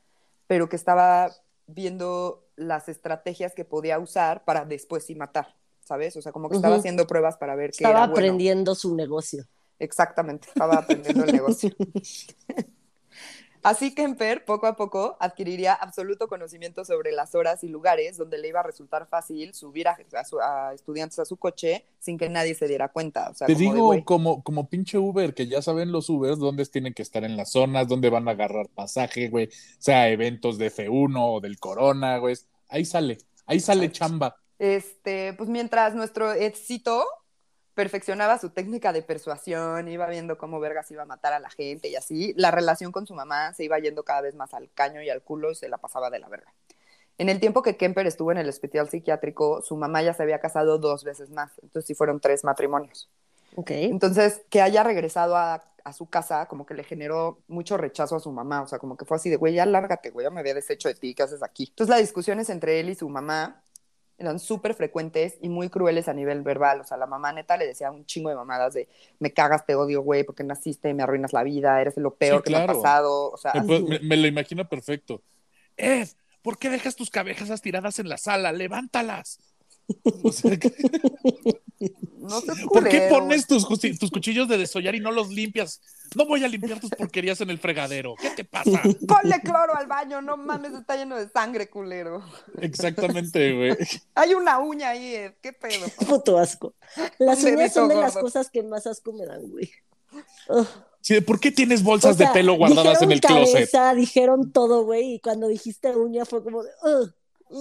[0.47, 1.31] pero que estaba
[1.67, 6.17] viendo las estrategias que podía usar para después sí matar, ¿sabes?
[6.17, 8.13] O sea, como que estaba haciendo pruebas para ver qué Estaba era bueno.
[8.13, 9.45] aprendiendo su negocio.
[9.77, 11.69] Exactamente, estaba aprendiendo el negocio.
[13.63, 18.37] Así que Emper poco a poco adquiriría absoluto conocimiento sobre las horas y lugares donde
[18.37, 22.17] le iba a resultar fácil subir a, a su- a estudiantes a su coche sin
[22.17, 23.29] que nadie se diera cuenta.
[23.29, 26.65] O sea, Te como digo, como, como pinche Uber, que ya saben los Ubers dónde
[26.65, 29.49] tienen que estar en las zonas, dónde van a agarrar pasaje, güey,
[29.79, 32.35] sea eventos de F1 o del Corona, güey.
[32.67, 34.35] Ahí sale, ahí sale chamba.
[34.59, 37.05] Este, pues mientras nuestro éxito
[37.73, 41.87] perfeccionaba su técnica de persuasión, iba viendo cómo Vergas iba a matar a la gente
[41.87, 45.01] y así, la relación con su mamá se iba yendo cada vez más al caño
[45.01, 46.53] y al culo y se la pasaba de la verga.
[47.17, 50.39] En el tiempo que Kemper estuvo en el hospital psiquiátrico, su mamá ya se había
[50.39, 53.09] casado dos veces más, entonces sí fueron tres matrimonios.
[53.55, 53.71] Ok.
[53.71, 58.19] Entonces, que haya regresado a, a su casa, como que le generó mucho rechazo a
[58.19, 60.39] su mamá, o sea, como que fue así de, güey, ya lárgate, güey, ya me
[60.39, 61.67] había deshecho de ti, ¿qué haces aquí?
[61.69, 63.62] Entonces, las discusiones entre él y su mamá
[64.23, 67.67] eran súper frecuentes y muy crueles a nivel verbal, o sea, la mamá neta le
[67.67, 68.87] decía un chingo de mamadas de,
[69.19, 72.43] me cagas, te odio, güey, porque naciste, me arruinas la vida, eres lo peor Sí,
[72.45, 75.21] que me ha pasado, o sea, Me, puedo- me- me lo imagino perfecto.
[75.77, 76.07] Ed,
[76.41, 78.51] ¿por qué dejas tus cabezas tiradas en la sala?
[78.51, 79.39] Levántalas.
[80.23, 80.71] O sea, que-
[82.19, 85.81] no ¿Por qué pones tus, cuchi- tus cuchillos de desollar y no los limpias?
[86.15, 88.15] No voy a limpiar tus porquerías en el fregadero.
[88.21, 88.81] ¿Qué te pasa?
[89.07, 92.23] Ponle cloro al baño, no mames, está lleno de sangre, culero.
[92.61, 93.75] Exactamente, güey.
[94.15, 95.85] Hay una uña ahí, Ed, qué pedo.
[96.07, 96.75] Puto asco.
[97.19, 99.69] Las Un uñas son de las cosas que más asco me dan, güey.
[100.49, 100.67] Ugh.
[101.01, 103.53] Sí, ¿por qué tienes bolsas O sea, de pelo guardadas en el closet?
[103.53, 107.13] cabeza, dijeron todo, güey, y cuando dijiste uña fue como de, "Ugh,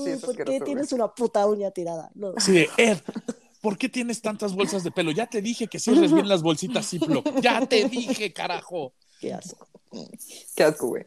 [0.04, 2.10] Sí, es mm, ¿por qué tienes una puta uña tirada?
[2.14, 2.32] No.
[2.38, 2.98] Sí, de, Ed,
[3.62, 5.10] ¿por qué tienes tantas bolsas de pelo?
[5.12, 7.26] Ya te dije que cierres bien las bolsitas Ziploc.
[7.40, 8.92] Ya te dije, carajo.
[9.20, 9.66] Qué asco.
[10.54, 11.04] Qué asco, güey.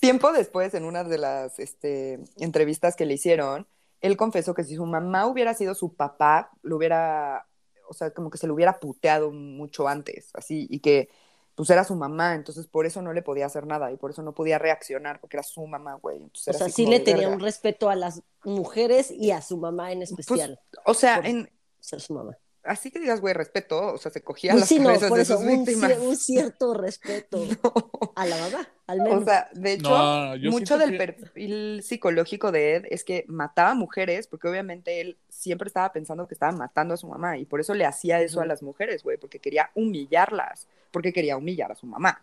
[0.00, 3.66] Tiempo después, en una de las este, entrevistas que le hicieron,
[4.00, 7.46] él confesó que si su mamá hubiera sido su papá, lo hubiera,
[7.88, 11.08] o sea, como que se lo hubiera puteado mucho antes, así, y que
[11.54, 14.20] pues era su mamá, entonces por eso no le podía hacer nada y por eso
[14.22, 16.18] no podía reaccionar, porque era su mamá, güey.
[16.18, 17.34] Entonces O sea, así sí le tenía verga.
[17.36, 20.60] un respeto a las mujeres y a su mamá en especial.
[20.84, 21.50] O sea, por- en,
[21.86, 22.36] ser su mamá.
[22.64, 25.18] así que digas, güey, respeto, o sea, se cogía Pues las sí, no, cabezas por
[25.18, 25.98] de eso, sus un, víctimas.
[25.98, 27.38] un cierto respeto
[28.16, 29.22] a la mamá, al menos.
[29.22, 33.74] O sea, de hecho, No, mucho del que- perfil psicológico de Ed es que mataba
[33.74, 37.60] mujeres porque obviamente él siempre estaba pensando que estaba matando a su mamá y por
[37.60, 41.76] eso le hacía eso a las mujeres, güey, porque quería humillarlas, porque quería humillar a
[41.76, 42.20] su mamá,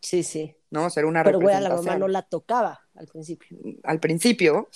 [0.00, 0.54] sí, sí.
[0.70, 0.88] ¿no?
[0.90, 3.58] Ser una Pero, güey, a la mamá no la tocaba al principio.
[3.84, 4.68] al principio,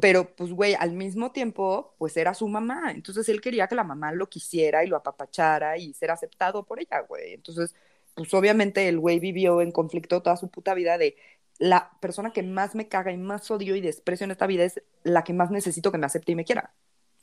[0.00, 2.92] pero pues, güey, al mismo tiempo, pues era su mamá.
[2.92, 6.80] Entonces él quería que la mamá lo quisiera y lo apapachara y ser aceptado por
[6.80, 7.34] ella, güey.
[7.34, 7.74] Entonces,
[8.14, 11.16] pues obviamente el güey vivió en conflicto toda su puta vida de
[11.58, 14.82] la persona que más me caga y más odio y desprecio en esta vida es
[15.04, 16.74] la que más necesito que me acepte y me quiera.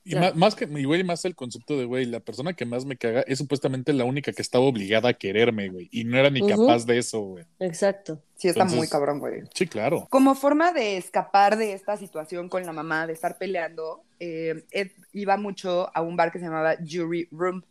[0.09, 2.85] Y más, más, que, y güey, más el concepto de, güey, la persona que más
[2.85, 5.89] me caga es supuestamente la única que estaba obligada a quererme, güey.
[5.91, 7.43] Y no era ni capaz de eso, güey.
[7.59, 8.21] Exacto.
[8.37, 9.41] Sí, está muy cabrón, güey.
[9.53, 10.07] Sí, claro.
[10.09, 14.91] Como forma de escapar de esta situación con la mamá, de estar peleando, eh, Ed
[15.11, 17.65] iba mucho a un bar que se llamaba Jury Room,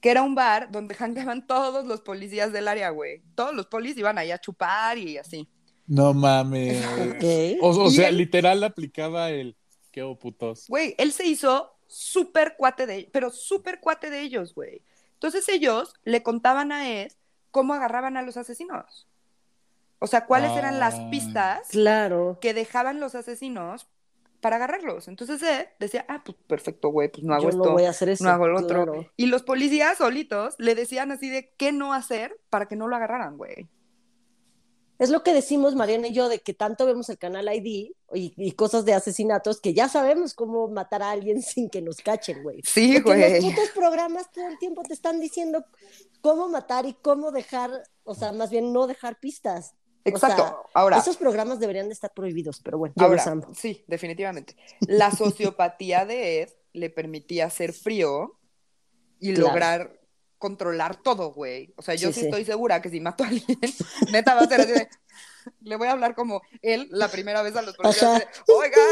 [0.00, 3.20] que era un bar donde jangueaban todos los policías del área, güey.
[3.34, 5.46] Todos los policías iban ahí a chupar y así.
[5.86, 6.82] No mames.
[7.60, 9.54] O, sea, literal aplicaba el
[10.06, 10.66] qué putos.
[10.68, 14.82] Güey, él se hizo súper cuate de ellos, pero súper cuate de ellos, güey.
[15.14, 17.12] Entonces ellos le contaban a Ed
[17.50, 19.08] cómo agarraban a los asesinos.
[19.98, 21.08] O sea, cuáles eran las ah.
[21.10, 22.38] pistas claro.
[22.40, 23.88] que dejaban los asesinos
[24.40, 25.08] para agarrarlos.
[25.08, 28.08] Entonces Ed decía, ah, pues perfecto, güey, pues no hago esto, no voy a hacer
[28.08, 29.10] eso, no hago lo otro.
[29.16, 32.94] Y los policías solitos le decían así de qué no hacer para que no lo
[32.94, 33.68] agarraran, güey.
[34.98, 38.52] Es lo que decimos Mariana y yo, de que tanto vemos el canal ID y,
[38.52, 42.60] cosas de asesinatos que ya sabemos cómo matar a alguien sin que nos cachen, güey.
[42.64, 43.40] Sí, güey.
[43.40, 45.64] Los putos programas todo el tiempo te están diciendo
[46.20, 47.70] cómo matar y cómo dejar,
[48.02, 49.74] o sea, más bien no dejar pistas.
[50.04, 50.64] Exacto.
[50.74, 50.98] ahora.
[50.98, 53.48] Esos programas deberían de estar prohibidos, pero bueno, amo.
[53.54, 54.56] Sí, definitivamente.
[54.80, 58.38] La sociopatía de Ed le permitía ser frío
[59.20, 59.97] y lograr
[60.38, 61.72] controlar todo, güey.
[61.76, 63.58] O sea, yo sí, estoy segura que si mato a alguien,
[64.12, 64.88] neta va a ser así de,
[65.62, 68.26] le voy a hablar como él la primera vez a los policías.
[68.46, 68.82] Oiga,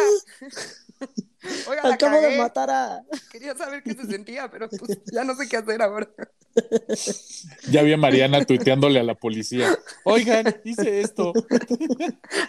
[1.68, 3.02] oiga, acabo de matar a.
[3.30, 6.08] Quería saber qué se sentía, pero pues, ya no sé qué hacer ahora.
[7.70, 9.78] Ya vi a Mariana tuiteándole a la policía.
[10.04, 11.34] Oigan, hice esto.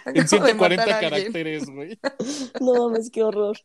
[0.06, 1.98] en 140 caracteres, güey.
[2.58, 3.58] No mames, qué horror.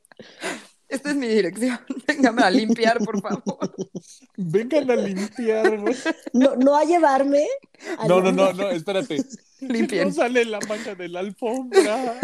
[0.93, 1.79] Esta es mi dirección.
[2.07, 3.73] Véngame a limpiar, por favor.
[4.37, 5.95] Vengan a limpiar, güey.
[6.33, 7.47] No, no a llevarme.
[8.07, 9.25] no, no, no, no, espérate.
[9.59, 10.09] Limpien.
[10.09, 12.19] No sale la mancha de la alfombra.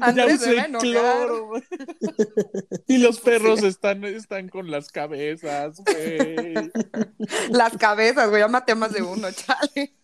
[0.00, 1.62] Andrés ya usé cloro, güey.
[2.86, 6.54] Y los perros están, están con las cabezas, güey.
[7.50, 8.42] Las cabezas, güey.
[8.42, 9.94] Ya maté más de uno, chale.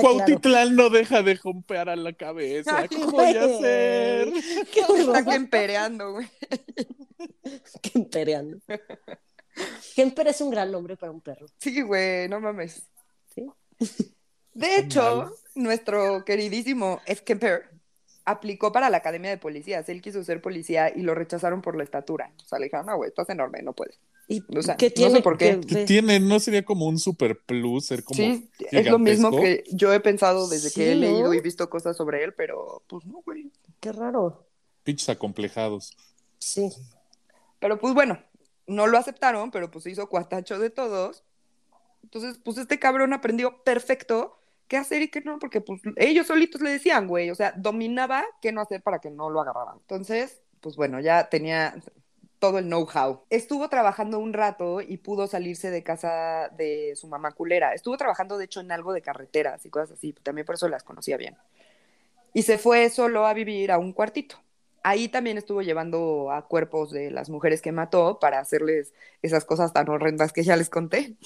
[0.00, 2.86] Cuautitlán no deja de jompear a la cabeza.
[2.88, 4.32] ¿Qué voy a hacer?
[4.72, 6.28] ¿Qué Está quempereando, güey.
[7.82, 8.58] Quempereando.
[9.94, 11.46] Kemper es un gran nombre para un perro.
[11.58, 12.82] Sí, güey, no mames.
[13.34, 13.46] ¿Sí?
[14.54, 17.70] De hecho, nuestro queridísimo Skemper
[18.24, 19.88] aplicó para la Academia de Policías.
[19.88, 22.32] Él quiso ser policía y lo rechazaron por la estatura.
[22.44, 23.98] O sea, le dijeron, no, güey, estás enorme, no puedes.
[24.30, 24.42] ¿Y
[24.76, 25.10] ¿qué tiene?
[25.10, 25.58] No sé por qué.
[25.66, 26.20] ¿Qué tiene?
[26.20, 30.00] ¿No sería como un super plus ser como Sí, es lo mismo que yo he
[30.00, 33.50] pensado desde que he leído y visto cosas sobre él, pero pues no, güey.
[33.80, 34.46] Qué raro.
[34.84, 35.96] Pinches acomplejados.
[36.38, 36.70] Sí.
[37.58, 38.22] Pero pues bueno,
[38.66, 41.24] no lo aceptaron, pero pues se hizo cuatacho de todos.
[42.02, 44.38] Entonces, pues este cabrón aprendió perfecto
[44.68, 48.24] qué hacer y qué no, porque pues ellos solitos le decían, güey, o sea, dominaba
[48.42, 49.78] qué no hacer para que no lo agarraran.
[49.80, 51.74] Entonces, pues bueno, ya tenía
[52.38, 53.22] todo el know-how.
[53.30, 57.74] Estuvo trabajando un rato y pudo salirse de casa de su mamá culera.
[57.74, 60.82] Estuvo trabajando, de hecho, en algo de carreteras y cosas así, también por eso las
[60.82, 61.36] conocía bien.
[62.32, 64.36] Y se fue solo a vivir a un cuartito.
[64.84, 69.72] Ahí también estuvo llevando a cuerpos de las mujeres que mató para hacerles esas cosas
[69.72, 71.16] tan horrendas que ya les conté.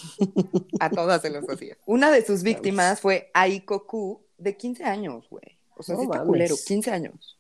[0.81, 1.77] a todas se las hacía.
[1.85, 5.59] Una de sus víctimas fue Aiko Ku, de 15 años, güey.
[5.77, 7.39] O sea, sí está culero, 15 años.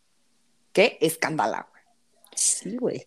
[0.73, 1.83] Qué escándalo, güey.
[2.35, 3.07] Sí, güey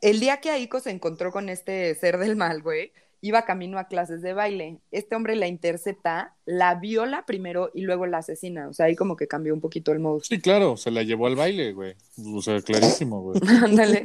[0.00, 3.88] el día que Aiko se encontró con este ser del mal, güey, iba camino a
[3.88, 4.78] clases de baile.
[4.90, 8.68] Este hombre la intercepta, la viola primero y luego la asesina.
[8.68, 10.20] O sea, ahí como que cambió un poquito el modo.
[10.20, 11.94] Sí, claro, se la llevó al baile, güey.
[12.34, 13.40] O sea, clarísimo, güey.
[13.64, 14.04] Ándale.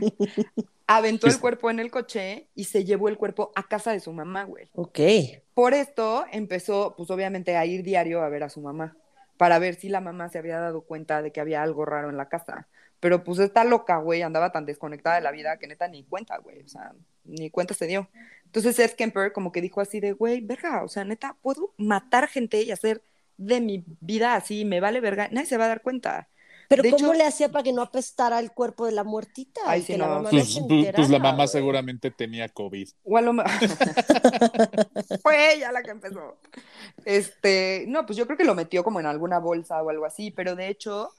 [0.88, 4.12] Aventó el cuerpo en el coche y se llevó el cuerpo a casa de su
[4.12, 4.70] mamá, güey.
[4.74, 5.00] Ok.
[5.54, 8.98] Por esto empezó, pues obviamente, a ir diario a ver a su mamá,
[9.38, 12.18] para ver si la mamá se había dado cuenta de que había algo raro en
[12.18, 12.68] la casa.
[13.00, 16.38] Pero pues está loca, güey, andaba tan desconectada de la vida que neta ni cuenta,
[16.38, 18.10] güey, o sea, ni cuenta se dio.
[18.46, 22.28] Entonces Ed Kemper como que dijo así de, güey, verga, o sea, neta, puedo matar
[22.28, 23.04] gente y hacer
[23.38, 26.30] de mi vida así, me vale verga, nadie se va a dar cuenta.
[26.68, 29.62] Pero ¿cómo le hacía para que no apestara el cuerpo de la muertita?
[29.66, 32.90] Ay, que la mamá pues, pues, pues, la mamá seguramente tenía COVID.
[33.04, 33.34] O a lo
[35.22, 36.38] Fue ella la que empezó.
[37.04, 40.32] Este, no, pues yo creo que lo metió como en alguna bolsa o algo así,
[40.32, 41.12] pero de hecho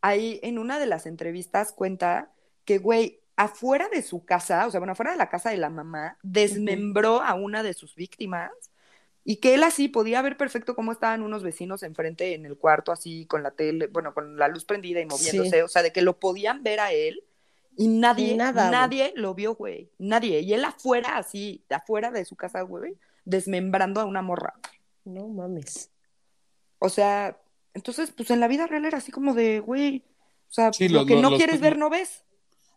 [0.00, 2.32] ahí en una de las entrevistas cuenta
[2.64, 5.70] que, güey, afuera de su casa, o sea, bueno, afuera de la casa de la
[5.70, 8.50] mamá, desmembró a una de sus víctimas
[9.24, 12.92] y que él así podía ver perfecto cómo estaban unos vecinos enfrente en el cuarto,
[12.92, 16.02] así con la tele, bueno, con la luz prendida y moviéndose, o sea, de que
[16.02, 17.24] lo podían ver a él
[17.76, 20.40] y nadie, nadie lo vio, güey, nadie.
[20.40, 24.54] Y él afuera, así, afuera de su casa, güey, desmembrando a una morra.
[25.04, 25.90] No mames.
[26.78, 27.38] O sea,
[27.74, 30.04] entonces, pues en la vida real era así como de, güey,
[30.48, 32.24] o sea, lo, que no quieres ver, no ves.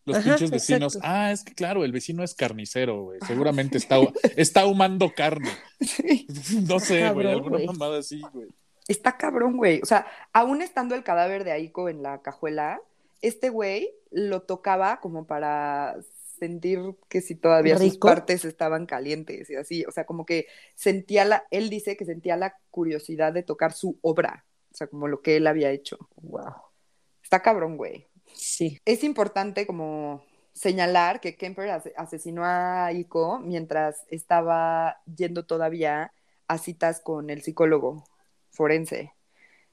[0.06, 0.95] Los Ajá, pinches vecinos.
[0.95, 1.15] exacto.
[1.15, 3.19] Ah, es que claro, el vecino es carnicero, güey.
[3.25, 3.97] Seguramente está,
[4.36, 5.51] está ahumando carne.
[5.79, 6.27] Sí.
[6.67, 7.27] No sé, güey.
[7.27, 8.49] Alguna mamada así, güey.
[8.88, 9.79] Está cabrón, güey.
[9.82, 12.82] O sea, aún estando el cadáver de Aiko en la cajuela,
[13.21, 15.95] este güey lo tocaba como para
[16.38, 19.86] sentir que si todavía sus partes estaban calientes y así.
[19.86, 23.97] O sea, como que sentía la, él dice que sentía la curiosidad de tocar su
[24.01, 24.45] obra.
[24.73, 25.97] O sea, como lo que él había hecho.
[26.21, 26.53] Wow.
[27.21, 28.07] Está cabrón, güey.
[28.33, 28.79] Sí.
[28.86, 36.13] Es importante como señalar que Kemper ase- asesinó a Aiko mientras estaba yendo todavía
[36.47, 38.03] a citas con el psicólogo
[38.51, 39.13] forense.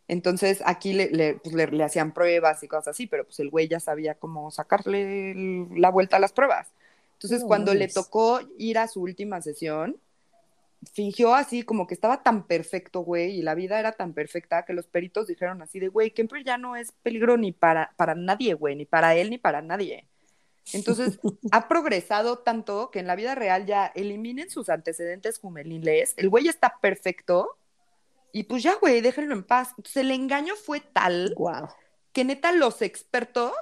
[0.08, 3.50] Entonces aquí le, le, pues, le- le hacían pruebas y cosas así, pero pues el
[3.50, 5.34] güey ya sabía cómo sacarle
[5.76, 6.72] la vuelta a las pruebas.
[7.14, 10.00] Entonces No cuando le tocó ir a su última sesión,
[10.94, 14.72] fingió así como que estaba tan perfecto, güey, y la vida era tan perfecta que
[14.72, 18.54] los peritos dijeron así de, güey, Kemper ya no es peligro ni para, para nadie,
[18.54, 20.06] güey, ni para él ni para nadie.
[20.72, 21.18] Entonces,
[21.52, 26.48] ha progresado tanto que en la vida real ya eliminen sus antecedentes juveniles, el güey
[26.48, 27.56] está perfecto
[28.32, 29.70] y pues ya, güey, déjenlo en paz.
[29.70, 31.68] Entonces, el engaño fue tal Wow.
[32.12, 33.52] que neta los expertos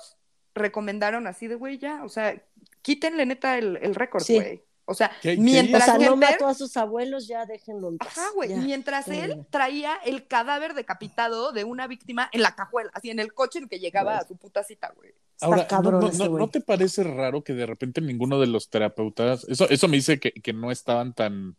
[0.54, 2.40] recomendaron así de, güey, ya, o sea,
[2.82, 4.34] quítenle neta el, el récord, Sí.
[4.36, 4.62] güey.
[4.90, 8.16] O sea, ¿Qué- qué O mientras no mató a sus abuelos, ya déjenlo en paz.
[8.16, 8.54] Ajá, güey.
[8.56, 13.34] Mientras él traía el cadáver decapitado de una víctima en la cajuela, así en el
[13.34, 15.12] coche en que llegaba a su puta cita, güey.
[15.42, 16.40] Ahora, ¿no- cabrón no, ese no- güey.
[16.44, 20.18] ¿no te parece raro que de repente ninguno de los terapeutas, eso, eso me dice
[20.18, 21.56] que, que no estaban tan,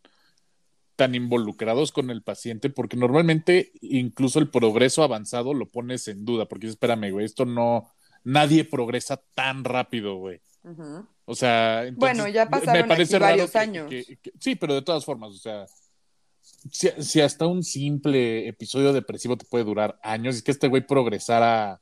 [0.95, 6.45] tan involucrados con el paciente, porque normalmente incluso el progreso avanzado lo pones en duda,
[6.47, 7.89] porque dices, espérame, güey, esto no,
[8.23, 10.41] nadie progresa tan rápido, güey.
[11.25, 13.89] O sea, entonces, Bueno, ya pasaron me parece aquí raro varios que- años.
[13.89, 15.65] que- que- sí, pero de todas formas, o sea,
[16.71, 20.85] si, si hasta un simple episodio depresivo te puede durar años, y que este güey
[20.85, 21.81] progresara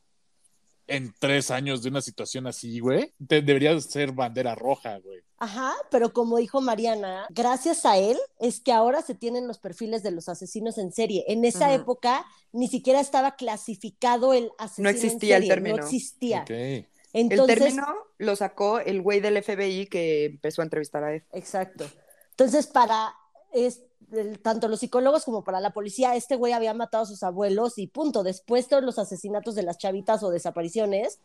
[0.90, 5.20] en tres años de una situación así, güey, te, debería ser bandera roja, güey.
[5.38, 10.02] Ajá, pero como dijo Mariana, gracias a él es que ahora se tienen los perfiles
[10.02, 11.26] de los asesinos en serie.
[11.28, 15.78] En esa época ni siquiera estaba clasificado el asesino existía en el término.
[15.78, 16.42] no existía.
[16.42, 16.88] Ok.
[17.14, 21.24] Entonces, el término lo sacó el güey del FBI que empezó a entrevistar a Ed.
[21.32, 21.86] Exacto.
[22.32, 23.14] Entonces, para
[23.54, 27.24] es, el- tanto los psicólogos como para la policía, este güey había matado a sus
[27.24, 28.24] abuelos y punto.
[28.24, 31.20] Después todos los asesinatos de las chavitas o desapariciones,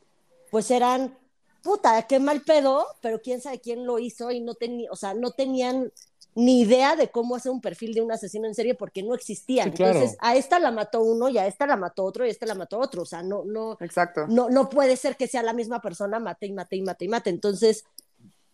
[0.51, 1.19] pues eran,
[1.63, 5.15] puta, qué mal pedo, pero quién sabe quién lo hizo y no tenía, o sea,
[5.15, 5.93] no tenían
[6.35, 9.65] ni idea de cómo hacer un perfil de un asesino en serie porque no existía.
[9.65, 9.95] Sí, claro.
[9.95, 12.47] Entonces, a esta la mató uno y a esta la mató otro y a esta
[12.47, 13.03] la mató otro.
[13.03, 14.27] O sea, no, no, Exacto.
[14.29, 17.09] no, no puede ser que sea la misma persona, mate y mate y mate y
[17.09, 17.31] mate.
[17.31, 17.85] Entonces,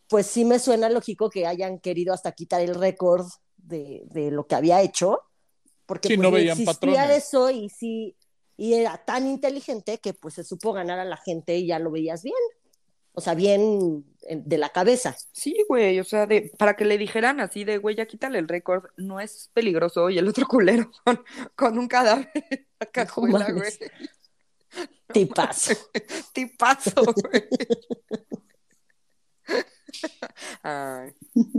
[0.09, 4.47] pues sí me suena lógico que hayan querido hasta quitar el récord de, de lo
[4.47, 5.21] que había hecho,
[5.87, 7.25] porque Sí, pues, no veían existía patrones.
[7.25, 8.17] eso y sí,
[8.57, 11.91] y era tan inteligente que pues se supo ganar a la gente y ya lo
[11.91, 12.35] veías bien.
[13.19, 15.17] O sea, bien eh, de la cabeza.
[15.33, 18.47] Sí, güey, o sea, de, para que le dijeran así de, güey, ya quítale el
[18.47, 21.25] récord, no es peligroso, y el otro culero con,
[21.57, 23.57] con un cadáver en la cajuela, güey.
[23.57, 23.81] mames.
[25.13, 25.75] Tipazo.
[26.33, 27.49] Tipazo, güey.
[30.63, 31.13] Ay,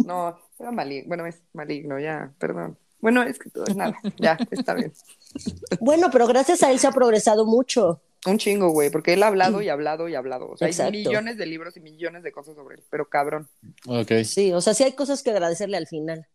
[0.06, 2.78] no, era maligno, bueno, es maligno, ya, perdón.
[3.02, 4.94] Bueno, es que todo es nada, ya, está bien.
[5.82, 8.02] bueno, pero gracias a él se ha progresado mucho.
[8.26, 10.50] Un chingo, güey, porque él ha hablado y hablado y hablado.
[10.50, 10.94] O sea, Exacto.
[10.94, 13.48] hay millones de libros y millones de cosas sobre él, pero cabrón.
[13.88, 14.12] Ok.
[14.26, 16.28] Sí, o sea, sí hay cosas que agradecerle al final.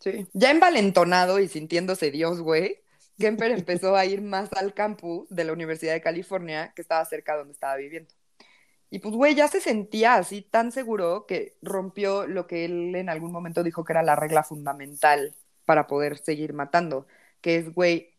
[0.00, 0.26] Sí.
[0.32, 2.82] Ya envalentonado y sintiéndose Dios, güey,
[3.18, 7.32] Kemper empezó a ir más al campus de la Universidad de California, que estaba cerca
[7.32, 8.12] de donde estaba viviendo.
[8.90, 13.08] Y pues, güey, ya se sentía así tan seguro que rompió lo que él en
[13.08, 17.06] algún momento dijo que era la regla fundamental para poder seguir matando,
[17.40, 18.11] que es, güey,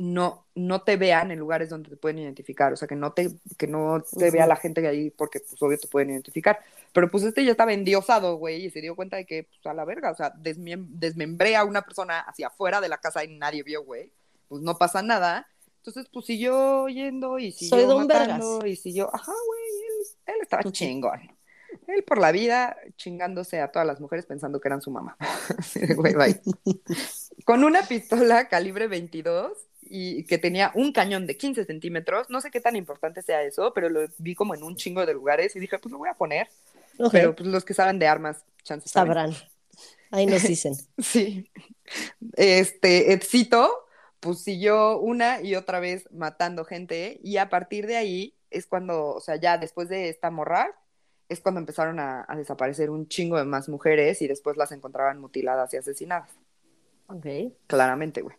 [0.00, 3.30] no, no te vean en lugares donde te pueden identificar, o sea, que no te,
[3.58, 6.58] que no te vea la gente de ahí porque, pues, obvio te pueden identificar.
[6.94, 9.74] Pero pues este ya estaba endiosado, güey, y se dio cuenta de que, pues, a
[9.74, 13.36] la verga, o sea, desmem- desmembré a una persona hacia afuera de la casa y
[13.36, 14.10] nadie vio, güey,
[14.48, 15.46] pues no pasa nada.
[15.76, 18.70] Entonces, pues siguió yendo y siguió Soy don matando Vergas.
[18.70, 21.20] y siguió, ajá, güey, él, él estaba chingón.
[21.86, 25.16] Él por la vida chingándose a todas las mujeres pensando que eran su mamá.
[25.96, 26.40] Güey, bye.
[27.44, 29.52] Con una pistola calibre 22
[29.90, 33.72] y que tenía un cañón de 15 centímetros, no sé qué tan importante sea eso,
[33.74, 36.14] pero lo vi como en un chingo de lugares y dije, pues lo voy a
[36.14, 36.48] poner.
[36.98, 39.14] Ok, Pero pues los que saben de armas, chances saben.
[39.14, 39.34] sabrán.
[40.10, 40.74] Ahí nos dicen.
[40.98, 41.50] Sí.
[42.36, 43.70] Este, Edcito,
[44.20, 49.08] pues siguió una y otra vez matando gente y a partir de ahí es cuando,
[49.14, 50.76] o sea, ya después de esta morra,
[51.28, 55.20] es cuando empezaron a, a desaparecer un chingo de más mujeres y después las encontraban
[55.20, 56.30] mutiladas y asesinadas.
[57.08, 57.26] Ok.
[57.66, 58.36] Claramente, güey.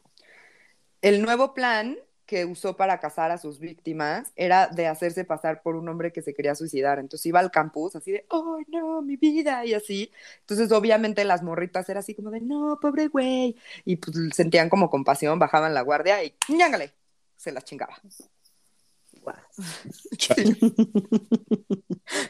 [1.02, 1.97] El nuevo plan
[2.32, 6.22] que usó para cazar a sus víctimas era de hacerse pasar por un hombre que
[6.22, 6.97] se quería suicidar.
[6.97, 10.10] Entonces iba al campus así de, oh no, mi vida, y así.
[10.39, 13.58] Entonces obviamente las morritas era así como de, no, pobre güey.
[13.84, 16.93] Y pues sentían como compasión, bajaban la guardia y ñángale,
[17.36, 17.99] se las chingaba.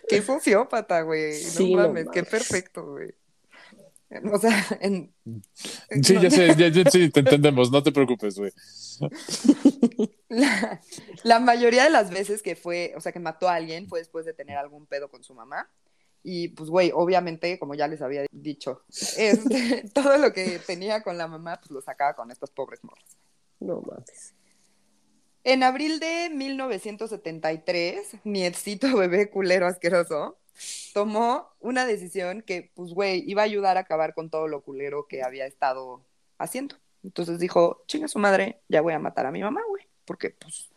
[0.09, 1.33] Qué sociópata, güey.
[1.33, 3.13] Sí, no no mames, qué perfecto, güey.
[4.33, 5.13] O sea, en,
[6.03, 8.51] Sí, ya sé, ya, ya- sí, te entendemos, no te preocupes, güey.
[10.29, 10.81] la,
[11.23, 14.25] la mayoría de las veces que fue, o sea, que mató a alguien fue después
[14.25, 15.69] de tener algún pedo con su mamá.
[16.23, 18.83] Y pues, güey, obviamente, como ya les había dicho,
[19.17, 23.17] este, todo lo que tenía con la mamá, pues lo sacaba con estas pobres morras.
[23.59, 24.35] No mames.
[25.43, 28.43] En abril de 1973, mi
[28.97, 30.37] bebé culero asqueroso
[30.93, 35.07] tomó una decisión que, pues, güey, iba a ayudar a acabar con todo lo culero
[35.07, 36.05] que había estado
[36.37, 36.75] haciendo.
[37.03, 40.69] Entonces dijo, chinga su madre, ya voy a matar a mi mamá, güey, porque, pues,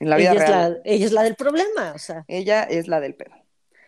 [0.00, 2.62] en la vida ella, real, es la, ella es la del problema, o sea, ella
[2.64, 3.34] es la del pedo.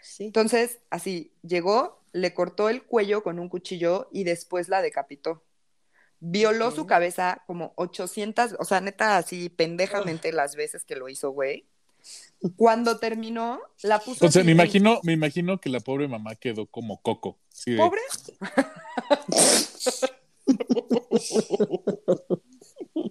[0.00, 0.24] sí.
[0.26, 5.44] Entonces, así, llegó, le cortó el cuello con un cuchillo y después la decapitó.
[6.20, 11.30] Violó su cabeza como 800, o sea, neta, así pendejamente las veces que lo hizo,
[11.30, 11.66] güey.
[12.56, 16.66] Cuando terminó, la puso Entonces, así me imagino, me imagino que la pobre mamá quedó
[16.66, 17.38] como coco.
[17.76, 18.00] ¿Pobre?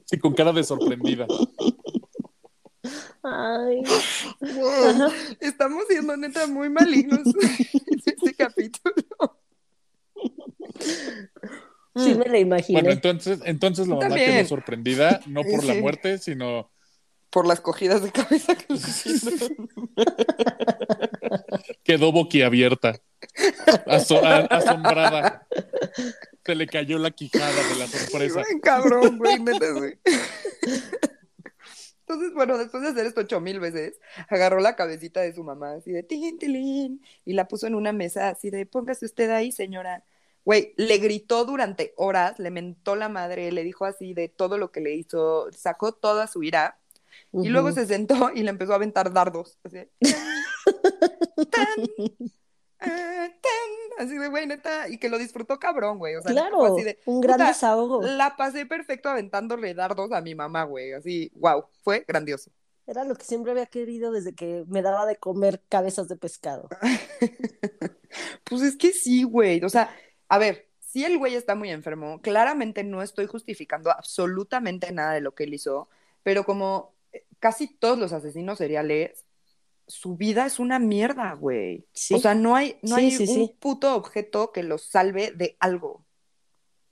[0.05, 1.27] Sí, con cara de sorprendida.
[3.21, 3.83] Ay,
[4.39, 8.95] Wow, Estamos siendo neta muy malignos en este capítulo.
[11.95, 12.79] sí me la imaginé.
[12.81, 14.31] Bueno, entonces, entonces la mamá También.
[14.37, 16.71] quedó sorprendida, no por la muerte, sino
[17.29, 19.69] Por las cogidas de cabeza que le hicieron.
[21.83, 22.99] quedó boquiabierta,
[23.85, 25.47] aso- asombrada.
[26.45, 28.41] Se le cayó la quijada de la sorpresa.
[28.63, 29.37] Cabrón, güey,
[29.77, 29.99] güey.
[32.07, 33.99] Entonces, bueno, después de hacer esto ocho mil veces,
[34.29, 37.91] agarró la cabecita de su mamá, así de tin, tilín, y la puso en una
[37.93, 40.03] mesa, así de póngase usted ahí, señora.
[40.43, 44.71] Güey, le gritó durante horas, le mentó la madre, le dijo así de todo lo
[44.71, 46.78] que le hizo, sacó toda su ira,
[47.33, 49.77] y luego se sentó y le empezó a aventar dardos, así
[51.51, 51.67] tan,
[52.79, 56.83] tan, así de, güey, neta, y que lo disfrutó cabrón, güey, o sea, Claro, así
[56.83, 58.01] de, un gran puta, desahogo.
[58.01, 60.93] la pasé perfecto aventándole dardos a mi mamá, güey.
[60.93, 62.51] Así, wow, fue grandioso.
[62.87, 66.67] Era lo que siempre había querido desde que me daba de comer cabezas de pescado.
[68.43, 69.63] Pues es que sí, güey.
[69.63, 69.95] O sea,
[70.27, 75.21] a ver, si el güey está muy enfermo, claramente no estoy justificando absolutamente nada de
[75.21, 75.89] lo que él hizo,
[76.23, 76.98] pero como eh,
[77.39, 79.25] casi todos los asesinos seriales,
[79.87, 81.87] su vida es una mierda, güey.
[81.93, 82.15] Sí.
[82.15, 83.59] O sea, no hay, no Sí, hay sí, un sí.
[83.59, 86.05] puto objeto que los salve de algo.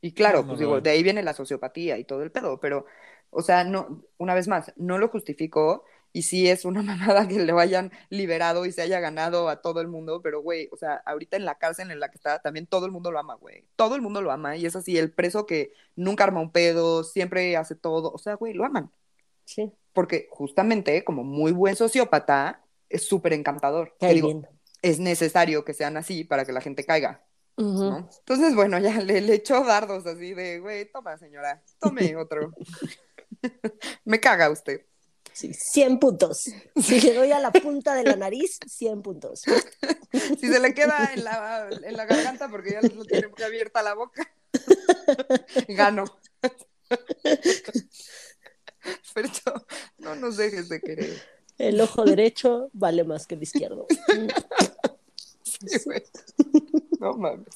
[0.02, 2.86] Y claro, No, pues digo, de ahí viene la sociopatía y todo el pedo, pero,
[3.30, 7.40] o sea, no, una vez más, no lo justifico y sí es una mamada que
[7.40, 10.96] le vayan liberado y se haya ganado a todo el mundo, pero güey, o sea,
[11.06, 13.68] ahorita en la cárcel en la que está, también todo el mundo lo ama, güey.
[13.76, 17.04] Todo el mundo lo ama y es así, el preso que nunca arma un pedo,
[17.04, 18.92] siempre hace todo, o sea, güey, lo aman.
[19.46, 23.96] Sí, Porque justamente, como muy buen sociópata, es súper encantador.
[24.00, 24.44] Cae digo,
[24.84, 27.26] es necesario que sean así para que la gente caiga.
[27.58, 32.54] Entonces, bueno, ya le, le echó dardos así de, güey, toma, señora, tome otro.
[34.06, 34.86] Me caga usted.
[35.34, 36.48] Sí, 100 puntos.
[36.76, 39.46] Si le doy a la punta de la nariz, 100 puntos.
[40.12, 43.82] Si se le queda en la, en la garganta porque ya lo tiene muy abierta
[43.82, 44.32] la boca,
[45.70, 46.06] gano.
[49.04, 49.54] Fercho,
[49.98, 51.22] no nos dejes de querer.
[51.58, 53.88] El ojo derecho vale más que el izquierdo.
[55.44, 56.04] Sí, güey.
[57.00, 57.48] No mames.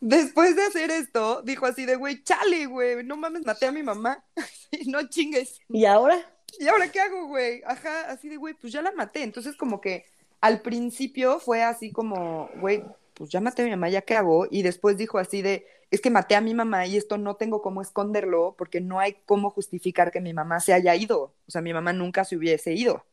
[0.00, 3.82] Después de hacer esto, dijo así de, güey, chale, güey, no mames, maté a mi
[3.82, 4.22] mamá.
[4.86, 5.62] no chingues.
[5.70, 6.18] ¿Y ahora?
[6.58, 7.62] ¿Y ahora qué hago, güey?
[7.64, 9.22] Ajá, así de, güey, pues ya la maté.
[9.22, 10.04] Entonces, como que
[10.42, 14.46] al principio fue así como, güey, pues ya maté a mi mamá, ¿ya qué hago?
[14.50, 17.62] Y después dijo así de, es que maté a mi mamá y esto no tengo
[17.62, 21.34] cómo esconderlo porque no hay cómo justificar que mi mamá se haya ido.
[21.46, 23.04] O sea, mi mamá nunca se hubiese ido.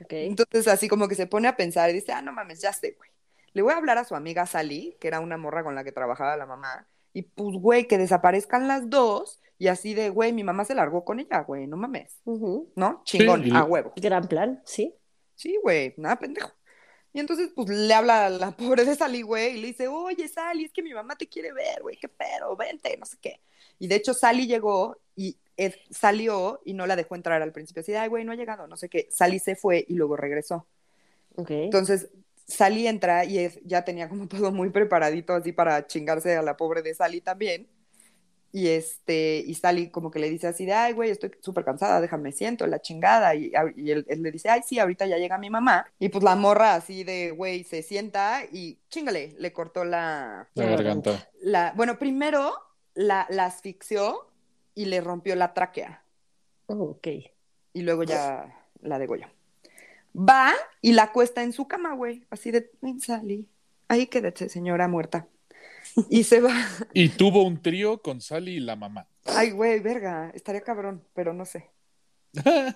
[0.00, 0.12] Ok.
[0.12, 2.94] Entonces, así como que se pone a pensar y dice, ah, no mames, ya sé,
[2.96, 3.10] güey.
[3.52, 5.92] Le voy a hablar a su amiga Sally, que era una morra con la que
[5.92, 10.42] trabajaba la mamá, y pues, güey, que desaparezcan las dos, y así de, güey, mi
[10.42, 12.20] mamá se largó con ella, güey, no mames.
[12.24, 13.02] ¿no?
[13.04, 13.92] Chingón, Sí, a huevo.
[13.96, 14.94] Gran plan, sí.
[15.36, 16.50] Sí, güey, nada pendejo.
[17.14, 20.28] Y entonces, pues, le habla a la pobre de Sally, güey, y le dice, oye,
[20.28, 23.40] Sally, es que mi mamá te quiere ver, güey, qué pedo, vente, no sé qué.
[23.78, 27.80] Y de hecho, Sally llegó y Ed salió y no la dejó entrar al principio.
[27.80, 29.06] Así ay, güey, no ha llegado, no sé qué.
[29.10, 30.66] Sally se fue y luego regresó.
[31.64, 32.10] Entonces,
[32.46, 36.56] Sally entra y Ed ya tenía como todo muy preparadito así para chingarse a la
[36.56, 37.68] pobre de Sally también.
[38.56, 42.00] Y este, y Sally como que le dice así de, ay, güey, estoy súper cansada,
[42.00, 43.34] déjame siento, la chingada.
[43.34, 45.84] Y, y él, él, le dice, ay, sí, ahorita ya llega mi mamá.
[45.98, 50.48] Y pues la morra así de, güey, se sienta y chingale, le cortó la...
[50.54, 51.28] La garganta.
[51.40, 52.52] La, bueno, primero
[52.94, 54.30] la, la asfixió
[54.76, 56.04] y le rompió la tráquea.
[56.66, 57.08] Oh, ok.
[57.72, 59.26] Y luego ya la degolló.
[60.16, 62.24] Va y la acuesta en su cama, güey.
[62.30, 63.48] Así de, Sally.
[63.88, 65.26] Ahí quédate, señora muerta.
[66.10, 66.54] Y se va.
[66.92, 69.06] Y tuvo un trío con Sally y la mamá.
[69.26, 70.30] Ay, güey, verga.
[70.34, 71.70] Estaría cabrón, pero no sé.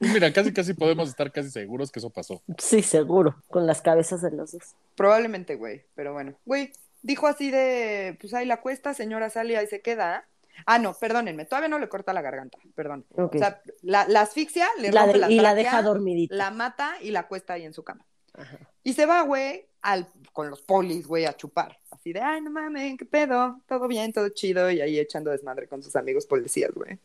[0.00, 2.42] Mira, casi casi podemos estar casi seguros que eso pasó.
[2.58, 3.36] Sí, seguro.
[3.48, 4.74] Con las cabezas de los dos.
[4.96, 5.84] Probablemente, güey.
[5.94, 6.34] Pero bueno.
[6.44, 6.72] Güey,
[7.02, 10.26] dijo así de, pues ahí la cuesta, señora Sally, ahí se queda.
[10.64, 13.04] Ah, no, perdónenme, todavía no le corta la garganta, perdón.
[13.14, 16.34] O sea, la, la asfixia, le La rompe de- la y la deja dormidita.
[16.34, 18.06] La mata y la cuesta ahí en su cama.
[18.36, 18.58] Ajá.
[18.82, 21.78] Y se va, güey, al, con los polis, güey, a chupar.
[21.90, 24.70] Así de, ay, no mames, qué pedo, todo bien, todo chido.
[24.70, 27.00] Y ahí echando desmadre con sus amigos policías, güey.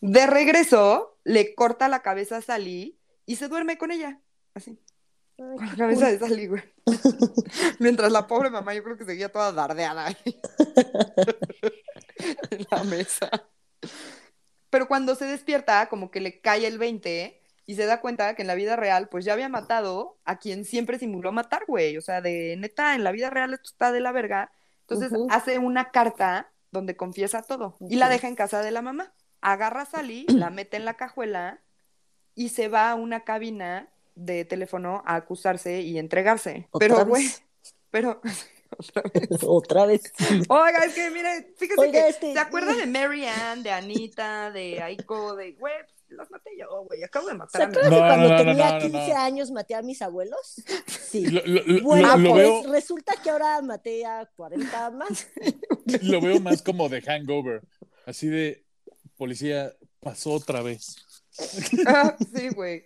[0.00, 4.20] De regreso, le corta la cabeza a Sally y se duerme con ella.
[4.54, 4.78] Así,
[5.38, 6.62] Ay, con la cabeza de Sally, güey.
[7.78, 10.40] Mientras la pobre mamá, yo creo que seguía toda dardeada ahí.
[12.50, 13.30] en la mesa.
[14.70, 17.39] Pero cuando se despierta, como que le cae el 20
[17.70, 20.64] y se da cuenta que en la vida real, pues ya había matado a quien
[20.64, 21.96] siempre simuló matar, güey.
[21.96, 24.50] O sea, de neta, en la vida real esto está de la verga.
[24.88, 29.12] Entonces hace una carta donde confiesa todo y la deja en casa de la mamá.
[29.40, 31.60] Agarra a Sally, la mete en la cajuela
[32.34, 36.66] y se va a una cabina de teléfono a acusarse y entregarse.
[36.72, 37.30] ¿Otra Pero, güey,
[37.92, 38.20] pero
[38.76, 39.28] otra vez.
[39.46, 40.12] Otra vez.
[40.48, 44.50] Oiga, es que mire, fíjese Oiga, que este- ¿se acuerda de Mary Ann, de Anita,
[44.50, 45.74] de Aiko, de güey,
[46.10, 48.34] los maté yo, güey, acabo de ¿Se matar a mi acuerdan No, de cuando no,
[48.34, 49.16] no, tenía no, no, 15 no.
[49.20, 50.62] años maté a mis abuelos?
[50.86, 51.26] Sí.
[51.30, 55.28] Lo, lo- lo- Bueno, lo pues veo, resulta que ahora maté a 40 más.
[56.02, 57.62] lo veo más como de hangover.
[58.06, 58.64] Así de
[59.16, 60.96] policía pasó otra vez.
[61.86, 62.84] Ah, sí, güey.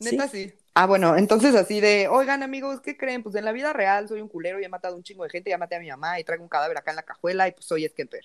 [0.00, 0.52] Neta sí.
[0.74, 3.22] Ah, bueno, entonces así de, oigan amigos, ¿qué creen?
[3.22, 5.50] Pues en la vida real soy un culero y he matado un chingo de gente,
[5.50, 7.66] ya maté a mi mamá y traigo un cadáver acá en la cajuela y pues
[7.66, 8.24] soy Skemper.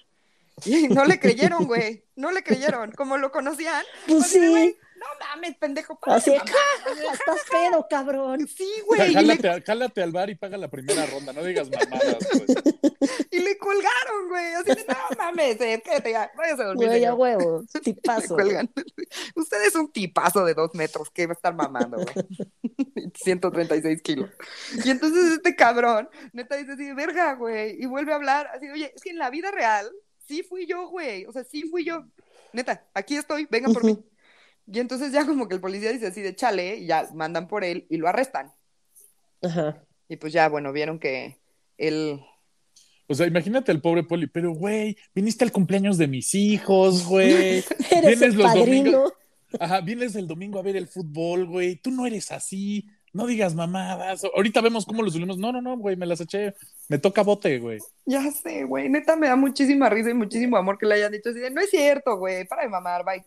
[0.64, 2.92] Y no le creyeron, güey, no le creyeron.
[2.94, 4.78] Como lo conocían, Pues güey, sí.
[4.96, 6.00] no mames, pendejo.
[6.04, 8.48] Así, estás pedo, cabrón.
[8.48, 12.46] Sí, güey, le, Jálate, al bar y paga la primera ronda, no digas mamadas, pues.
[13.32, 14.54] y le colgaron, güey.
[14.54, 16.88] Así de, no mames, eh, quédate ya, váyase a dormir.
[16.88, 17.20] Güey, a señor".
[17.20, 17.64] huevo.
[17.74, 18.34] Le Tipazo.
[18.36, 18.72] cuelgan.
[19.36, 22.16] Usted es un tipazo de dos metros, ¿qué va a estar mamando, güey?
[23.16, 24.30] 136 kilos.
[24.84, 28.92] Y entonces este cabrón, neta, dice así, verga, güey, y vuelve a hablar, así, oye,
[28.96, 29.90] es que en la vida real,
[30.28, 32.06] sí fui yo, güey, o sea, sí fui yo.
[32.54, 33.98] Neta, aquí estoy, vengan por mí.
[34.72, 37.64] Y entonces ya como que el policía dice así de chale, y ya mandan por
[37.64, 38.52] él y lo arrestan.
[39.42, 39.84] Ajá.
[40.10, 41.38] Y pues ya, bueno, vieron que
[41.78, 42.20] él...
[43.08, 47.64] O sea, imagínate al pobre poli, pero güey, viniste al cumpleaños de mis hijos, güey.
[47.92, 48.92] Eres Vienes el los padrino.
[48.92, 49.14] domingos.
[49.60, 51.76] Ajá, vienes el domingo a ver el fútbol, güey.
[51.76, 52.90] Tú no eres así.
[53.16, 54.26] No digas mamadas.
[54.36, 55.38] Ahorita vemos cómo lo subimos.
[55.38, 56.54] No, no, no, güey, me las eché.
[56.90, 57.80] Me toca bote, güey.
[58.06, 61.30] Ya sé, güey, neta me da muchísima risa y muchísimo amor que le hayan dicho
[61.30, 63.26] así de, no es cierto, güey, para de mamar, bye.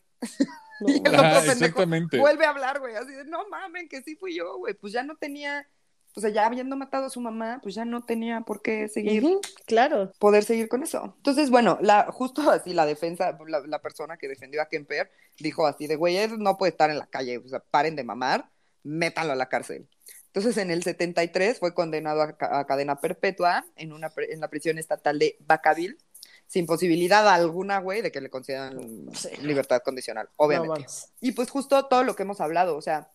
[0.81, 2.19] No, Y el Ajá, otro pendejo exactamente.
[2.19, 5.03] vuelve a hablar, güey, así de, no mamen, que sí fui yo, güey, pues ya
[5.03, 5.67] no tenía,
[6.15, 9.25] o sea, ya habiendo matado a su mamá, pues ya no tenía por qué seguir,
[9.25, 10.13] Ujú, claro.
[10.19, 11.15] poder seguir con eso.
[11.17, 15.67] Entonces, bueno, la, justo así la defensa, la, la persona que defendió a Kemper dijo
[15.67, 18.51] así de, güey, él no puede estar en la calle, o sea, paren de mamar,
[18.83, 19.89] métanlo a la cárcel.
[20.27, 24.41] Entonces, en el 73 fue condenado a, ca- a cadena perpetua en, una, pri- en
[24.41, 25.97] la prisión estatal de Vacaville,
[26.47, 29.29] sin posibilidad alguna, güey, de que le concedan Sí.
[29.43, 30.87] libertad condicional, obviamente.
[31.21, 33.11] Y pues justo todo lo que hemos hablado, o sea,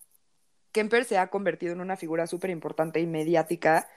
[0.72, 3.88] Kemper se ha convertido en una figura súper importante y mediática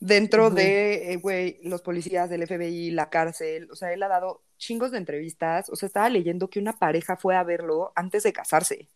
[0.00, 4.42] dentro de, eh, güey, los policías del FBI, la cárcel, o sea, él ha dado
[4.58, 8.32] chingos de entrevistas, o sea, estaba leyendo que una pareja fue a verlo antes de
[8.32, 8.88] casarse.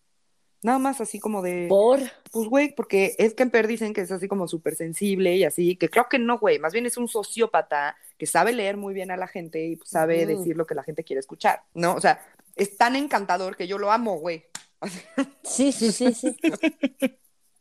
[0.63, 2.01] Nada más así como de, Por.
[2.33, 5.89] pues, güey, porque es Kemper dicen que es así como súper sensible y así, que
[5.89, 9.17] creo que no, güey, más bien es un sociópata que sabe leer muy bien a
[9.17, 11.95] la gente y pues, sabe decir lo que la gente quiere escuchar, ¿no?
[11.95, 12.21] O sea,
[12.57, 14.45] es tan encantador que yo lo amo, güey.
[15.43, 16.37] Sí, sí, sí, sí.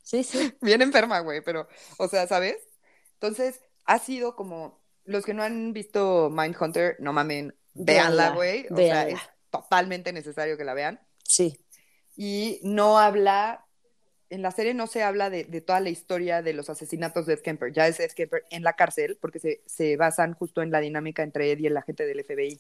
[0.04, 0.54] Sí, sí.
[0.62, 1.68] bien enferma, güey, pero,
[1.98, 2.58] o sea, ¿sabes?
[3.14, 8.76] Entonces, ha sido como, los que no han visto Mindhunter, no mamen, véanla, güey, o
[8.76, 9.20] sea, es
[9.50, 11.00] totalmente necesario que la vean.
[11.24, 11.65] Sí.
[12.16, 13.66] Y no habla,
[14.30, 17.34] en la serie no se habla de, de toda la historia de los asesinatos de
[17.34, 20.72] Ed Kemper, ya es Ed Kemper en la cárcel, porque se, se basan justo en
[20.72, 22.60] la dinámica entre Ed y el agente del FBI.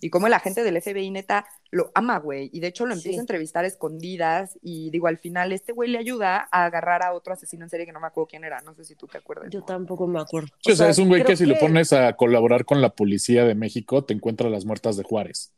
[0.00, 2.50] y cómo la gente del FBI neta lo ama, güey.
[2.52, 3.18] Y de hecho lo empieza Sí.
[3.18, 7.12] a entrevistar a escondidas y digo, al final este güey le ayuda a agarrar a
[7.14, 9.18] otro asesino en serie que no me acuerdo quién era, no sé si tú te
[9.18, 9.48] acuerdas.
[9.50, 10.48] Yo tampoco me acuerdo.
[10.64, 13.44] Sí, o sea, es un güey que si lo pones a colaborar con la policía
[13.44, 15.50] de México, te encuentra las muertas de Juárez.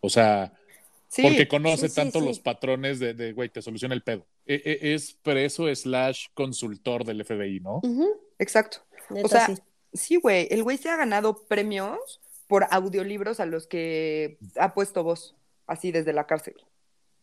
[0.00, 0.52] O sea,
[1.14, 2.26] Sí, porque conoce sí, tanto sí.
[2.26, 4.26] los patrones de, de, güey, te soluciona el pedo.
[4.46, 7.80] E- e- es preso slash consultor del FBI, ¿no?
[8.40, 8.78] Exacto.
[9.10, 9.54] neta, O sea, sí.
[9.92, 15.04] sí, güey, el güey se ha ganado premios por audiolibros a los que ha puesto
[15.04, 15.36] voz,
[15.68, 16.56] así desde la cárcel.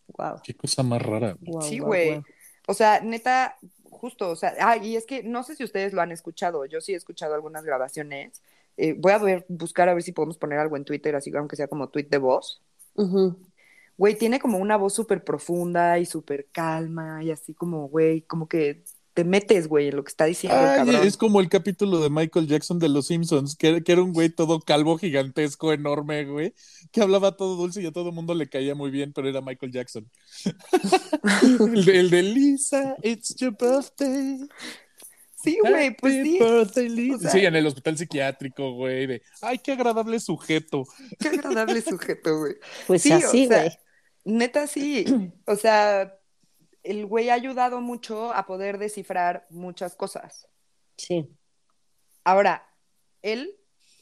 [0.07, 1.37] Guau, Qué cosa más rara.
[1.61, 2.21] Sí, güey.
[2.67, 3.57] O sea, neta,
[3.89, 6.79] justo, o sea, ah, y es que no sé si ustedes lo han escuchado, yo
[6.79, 8.41] sí he escuchado algunas grabaciones.
[8.77, 11.57] Eh, voy a ver, buscar a ver si podemos poner algo en Twitter, así aunque
[11.57, 12.61] sea como tweet de voz.
[12.95, 13.37] Ujú.
[14.01, 18.47] Güey, tiene como una voz súper profunda y súper calma y así como, güey, como
[18.47, 18.83] que
[19.13, 21.05] te metes, güey, en lo que está diciendo el cabrón.
[21.05, 24.29] es como el capítulo de Michael Jackson de Los Simpsons, que, que era un güey
[24.29, 26.55] todo calvo, gigantesco, enorme, güey,
[26.91, 29.39] que hablaba todo dulce y a todo el mundo le caía muy bien, pero era
[29.39, 30.09] Michael Jackson.
[31.61, 34.39] el, de, el de Lisa, it's your birthday.
[35.43, 36.39] Sí, güey, pues sí.
[36.39, 37.15] birthday, Lisa.
[37.17, 40.85] O sea- sí, en el hospital psiquiátrico, güey, de, ay, qué agradable sujeto.
[41.19, 42.55] Qué agradable sujeto, güey.
[42.87, 43.77] Pues Sí, o así, sea, güey.
[44.23, 45.05] Neta, sí.
[45.45, 46.17] O sea,
[46.83, 50.47] el güey ha ayudado mucho a poder descifrar muchas cosas.
[50.97, 51.27] Sí.
[52.23, 52.67] Ahora,
[53.21, 53.55] él,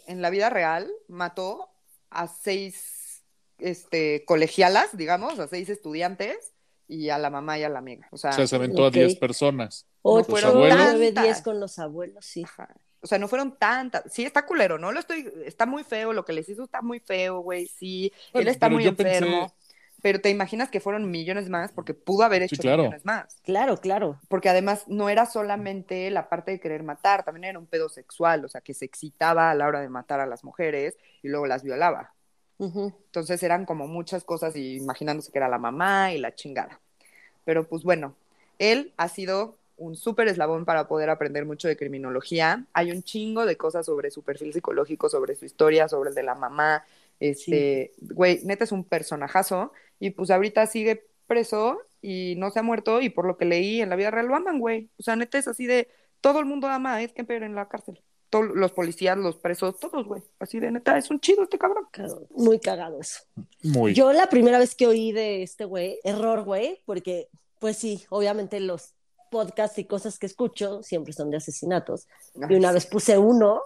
[0.07, 1.69] en la vida real, mató
[2.09, 3.23] a seis
[3.59, 6.53] este, colegialas, digamos, a seis estudiantes
[6.87, 8.07] y a la mamá y a la amiga.
[8.11, 9.85] O sea, O sea, se aventó a 10 personas.
[10.01, 10.77] Ocho, fueron abuelos.
[10.79, 11.23] nueve, tantas.
[11.25, 12.43] diez con los abuelos, sí.
[12.43, 12.73] ajá.
[13.01, 14.03] O sea, no fueron tantas.
[14.11, 14.91] Sí, está culero, ¿no?
[14.91, 17.67] Lo estoy, está muy feo, lo que les hizo está muy feo, güey.
[17.67, 19.53] Sí, Bueno, él está muy yo pensé- enfermo.
[20.01, 22.83] Pero te imaginas que fueron millones más porque pudo haber Sí, hecho claro.
[22.83, 23.41] millones más.
[23.43, 24.19] Claro, claro.
[24.29, 28.45] porque además no era solamente la parte de querer matar, también era un pedo sexual,
[28.45, 31.47] o sea, que se excitaba a la hora de matar a las mujeres y luego
[31.47, 32.13] las violaba.
[32.59, 36.81] Entonces eran como muchas cosas y imaginándose que era la mamá y la chingada.
[37.45, 38.15] Pero pues bueno,
[38.59, 42.65] él ha sido un súper eslabón para poder aprender mucho de criminología.
[42.73, 46.23] Hay un chingo de cosas sobre su perfil psicológico, sobre su historia, sobre el de
[46.23, 46.83] la mamá.
[47.19, 52.63] Este, güey, neta es un personajazo y pues ahorita sigue preso y no se ha
[52.63, 54.89] muerto y por lo que leí en la vida real lo aman, güey.
[54.97, 55.87] O sea, neta es así de
[56.21, 58.01] todo el mundo ama a Ed Kemper en la cárcel.
[58.29, 60.21] Todos los policías, los presos, todos, güey.
[60.37, 61.87] Así de neta, es un chido este cabrón.
[62.35, 63.23] Muy cagado eso.
[63.63, 63.93] Muy.
[63.93, 67.27] Yo la primera vez que oí de este güey, error, güey, porque
[67.57, 68.93] pues sí, obviamente los
[69.29, 72.07] podcasts y cosas que escucho siempre son de asesinatos.
[72.49, 73.61] Y una vez puse uno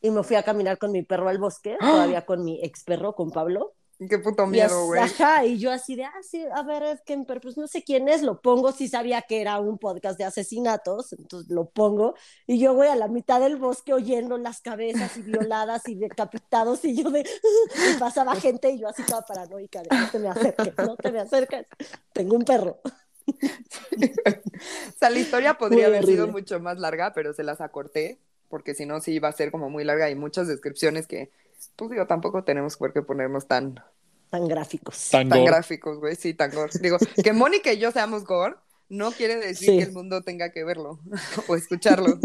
[0.00, 3.14] y me fui a caminar con mi perro al bosque, todavía con mi ex perro,
[3.14, 3.74] con Pablo.
[4.10, 5.00] Qué puto Y, miedo, güey.
[5.00, 8.08] ajá, y yo así de, ah, sí, a ver, Ed Kemper, pues no sé quién
[8.10, 12.14] es, lo pongo, sí sabía que era un podcast de asesinatos, entonces lo pongo,
[12.46, 16.84] y yo voy a la mitad del bosque oyendo las cabezas y violadas y decapitados,
[16.84, 20.28] y yo de, y pasaba gente, y yo así toda paranoica, de, no te me
[20.28, 21.66] acerques, no te me acerques,
[22.12, 22.80] tengo un perro.
[24.88, 26.40] O sea, la historia podría Muy haber sido horrible.
[26.40, 28.18] mucho más larga, pero se las acorté,
[28.48, 31.30] porque si no, sí iba a ser como muy larga y muchas descripciones que,
[31.76, 33.82] pues digo, tampoco tenemos por qué ponernos tan,
[34.30, 35.08] Tan gráficos.
[35.10, 36.72] Tan tan gráficos, güey, sí, tan gore.
[36.80, 38.56] Digo, que Mónica y yo seamos gore
[38.88, 39.78] no quiere decir Sí.
[39.78, 41.00] que el mundo tenga que verlo
[41.48, 42.18] o escucharlo.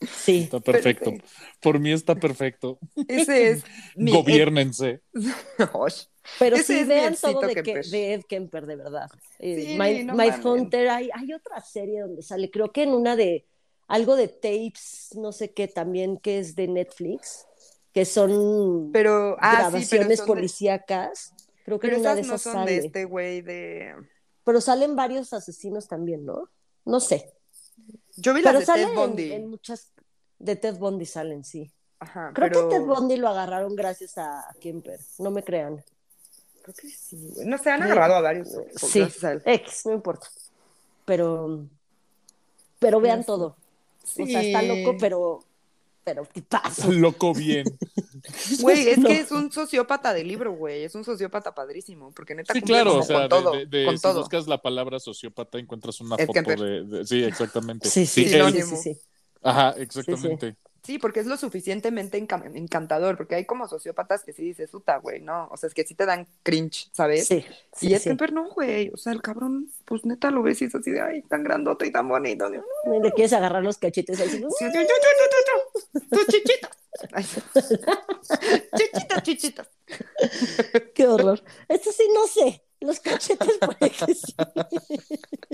[0.00, 1.10] Sí, Está perfecto.
[1.12, 1.24] Pero
[1.60, 2.78] Por mí está perfecto.
[3.08, 3.64] Ese es
[3.96, 4.12] mi...
[4.12, 5.02] Gobiernense.
[6.38, 7.86] Pero Ese sí vean todo de, que, Kemper.
[7.86, 9.10] de Ed Kemper, de verdad.
[9.38, 13.16] Eh, Sí, Mind- no Mindhunter, hay, hay otra serie donde sale, creo que en una
[13.16, 13.46] de,
[13.86, 17.46] algo de tapes, no sé qué también, que es de Netflix,
[17.92, 21.32] que son Pero, ah, sí, pero grabaciones de- policíacas.
[21.64, 22.70] Creo que pero en una de esas no son sale.
[22.72, 23.94] de este güey de...
[24.44, 26.48] Pero salen varios asesinos también, ¿no?
[26.84, 27.32] No sé.
[28.16, 29.32] Yo vi Pero las de salen Ted en, Bundy.
[29.32, 29.92] en muchas.
[30.38, 31.70] De Ted Bundy salen, sí.
[31.98, 32.68] Ajá, Creo pero...
[32.68, 34.98] que Ted Bundy lo agarraron gracias a Kemper.
[35.18, 35.84] No me crean.
[36.72, 37.46] Creo que sí, güey.
[37.46, 38.48] No sé, han agarrado a varios.
[38.76, 39.00] Sí.
[39.44, 40.26] X, no importa.
[41.04, 41.64] Pero,
[42.78, 43.26] pero vean Sí.
[43.26, 43.56] todo.
[44.20, 45.44] O sea, está loco, pero,
[46.04, 46.90] pero tipazo.
[46.92, 47.64] Loco bien.
[48.60, 49.08] Güey, es No.
[49.08, 50.82] que es un sociópata de libro, güey.
[50.84, 52.10] Es un sociópata padrísimo.
[52.12, 53.52] Porque neta Sí, claro, como o sea, con todo.
[53.52, 54.20] de, de- de- con si todo.
[54.20, 57.88] buscas la palabra sociópata encuentras una Ed foto de, de- Sí, exactamente.
[57.88, 58.76] Sí, sí, sí, él- sí, sinónimo.
[58.76, 59.00] sí, sí.
[59.42, 60.56] Ajá, exactamente.
[60.88, 63.18] Sí, porque es lo suficientemente enca- encantador.
[63.18, 65.46] Porque hay como sociópatas que sí dices, puta, güey, no.
[65.50, 67.26] O sea, es que sí te dan cringe, ¿sabes?
[67.26, 68.08] Sí, sí, y es sí.
[68.08, 68.88] Kemper no, güey.
[68.94, 71.86] O sea, el cabrón, pues neta lo ves y es así de, ay, tan grandote
[71.86, 72.48] y tan bonito.
[72.48, 72.64] Dios.
[72.86, 74.40] Y Le quieres agarrar los cachetes así.
[74.40, 74.48] ¿no?
[74.50, 74.88] Sí, yo, yo,
[75.92, 76.00] yo.
[76.08, 76.70] Tus chichitas.
[77.12, 77.26] Ay.
[78.78, 79.68] Chichitas, chichitas.
[80.94, 81.42] Qué horror.
[81.68, 82.62] Esto sí, no sé.
[82.80, 84.34] Los cachetes puede que sí.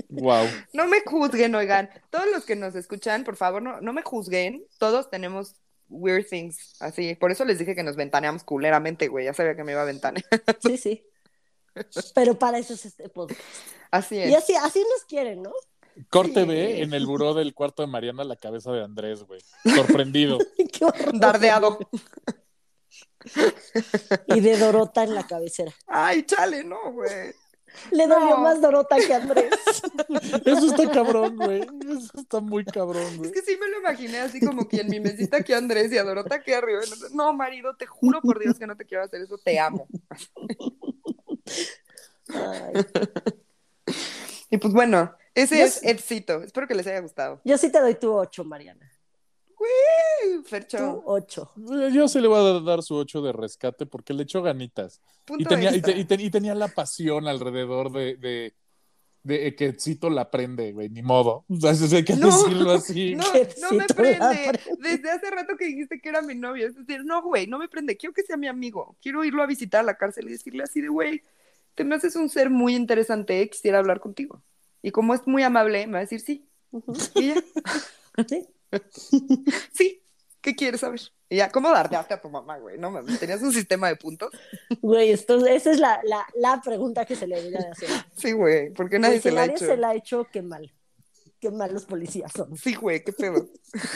[0.09, 0.45] Wow.
[0.73, 1.89] No me juzguen, oigan.
[2.09, 4.65] Todos los que nos escuchan, por favor, no, no me juzguen.
[4.77, 5.55] Todos tenemos
[5.89, 7.15] weird things, así.
[7.15, 9.25] Por eso les dije que nos ventaneamos culeramente, güey.
[9.25, 10.25] Ya sabía que me iba a ventanear.
[10.61, 11.03] Sí, sí.
[12.13, 13.41] Pero para eso es este podcast.
[13.91, 14.29] Así es.
[14.29, 15.51] Y así, así nos quieren, ¿no?
[16.09, 16.47] Corte Sí.
[16.47, 19.41] B en el buró del cuarto de Mariana la cabeza de Andrés, güey.
[19.75, 20.37] Sorprendido.
[20.57, 20.85] Qué.
[21.13, 21.79] Dardeado.
[24.27, 25.71] Y de Dorota en la cabecera.
[25.87, 27.33] Ay, chale, no, güey.
[27.91, 28.37] Le dolió No.
[28.37, 29.51] más Dorota que Andrés.
[30.45, 31.61] Eso está cabrón, güey.
[31.89, 33.31] Eso está muy cabrón, Es güey.
[33.33, 36.03] que sí me lo imaginé así como que en mi mesita aquí Andrés y a
[36.03, 36.79] Dorota aquí arriba.
[37.13, 39.87] No, marido, te juro por Dios que no te quiero hacer eso, te amo.
[42.29, 42.73] Ay,
[44.49, 46.43] Y pues bueno, ese Yo es sí- Edcito.
[46.43, 47.41] Espero que les haya gustado.
[47.43, 48.89] yo sí te doy tu ocho, Mariana.
[49.57, 51.51] Uh, Fercho, ocho.
[51.93, 55.01] Yo sí le voy a dar su 8 de rescate porque le echó ganitas.
[55.25, 55.93] punto Y tenía, y, extra.
[55.93, 58.53] te- y te- y tenía la pasión alrededor de, de,
[59.23, 61.45] de que Cito la prende, güey, ni modo.
[61.49, 63.15] O sea, hay que No, decirlo así.
[63.15, 63.23] No,
[63.61, 64.19] no me prende.
[64.19, 64.61] prende.
[64.79, 66.67] Desde hace rato que dijiste que era mi novio.
[66.67, 67.97] Es decir, no, güey, no me prende.
[67.97, 68.97] Quiero que sea mi amigo.
[69.01, 71.21] Quiero irlo a visitar a la cárcel y decirle así de, güey,
[71.75, 73.49] te me haces un ser muy interesante.
[73.49, 74.41] Quisiera hablar contigo.
[74.81, 76.47] Y como es muy amable, me va a decir sí.
[77.15, 77.35] Y ya,
[78.29, 78.45] Sí.
[79.73, 80.01] sí.
[80.41, 81.01] ¿Qué quieres saber?
[81.27, 82.77] Y ya, ¿cómo dardearte a tu mamá, güey?
[82.77, 84.29] No mames, tenías un sistema de puntos.
[84.79, 87.89] Güey, esto, esa es la, la, la pregunta que se le debería de hacer.
[88.15, 89.65] Sí, güey, porque nadie se si la ha nadie hecho.
[89.65, 90.71] se la ha hecho, qué mal.
[91.39, 92.55] Qué mal los policías son.
[92.55, 93.49] Sí, güey, qué pedo.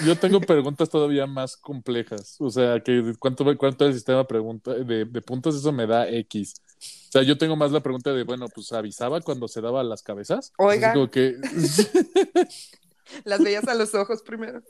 [0.05, 2.35] Yo tengo preguntas todavía más complejas.
[2.39, 6.55] O sea, que cuánto, cuánto el sistema pregunta, de, de puntos, eso me da X.
[6.79, 10.01] O sea, yo tengo más la pregunta de, bueno, pues avisaba cuando se daba las
[10.01, 10.51] cabezas.
[10.57, 10.93] Oiga.
[10.93, 11.35] Como que,
[13.23, 14.63] Las veías a los ojos primero.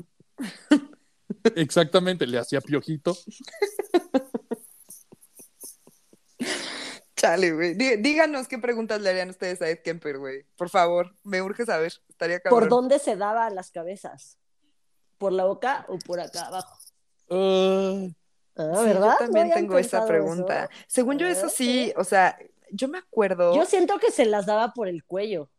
[1.56, 3.16] exactamente, le hacía piojito.
[7.16, 7.74] Chale, güey.
[7.76, 10.46] Dí- Díganos qué preguntas le harían ustedes a Ed Kemper, güey.
[10.56, 11.92] Por favor, me urge saber.
[12.08, 12.60] Estaría cabrón.
[12.62, 14.38] ¿Por dónde se daba las cabezas?
[15.18, 16.78] ¿Por la boca o por acá abajo?
[17.30, 18.08] Ah,
[18.56, 19.12] Ah, Sí, ¿verdad?
[19.12, 20.64] Yo también ¿No habían tengo esa pregunta.
[20.66, 20.74] eso?
[20.88, 22.00] Según yo, Ah, eso sí, ok.
[22.02, 22.38] o sea,
[22.72, 23.56] yo me acuerdo.
[23.56, 25.50] Yo siento que se las daba por el cuello.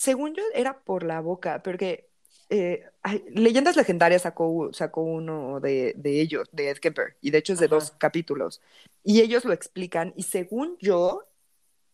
[0.00, 2.08] Según yo, era por la boca, porque
[2.48, 7.38] eh, ay, Leyendas Legendarias sacó, sacó uno de, de ellos, de Ed Kemper, y de
[7.38, 7.74] hecho es de Ajá.
[7.76, 8.60] dos capítulos.
[9.04, 11.24] Y ellos lo explican, y según yo,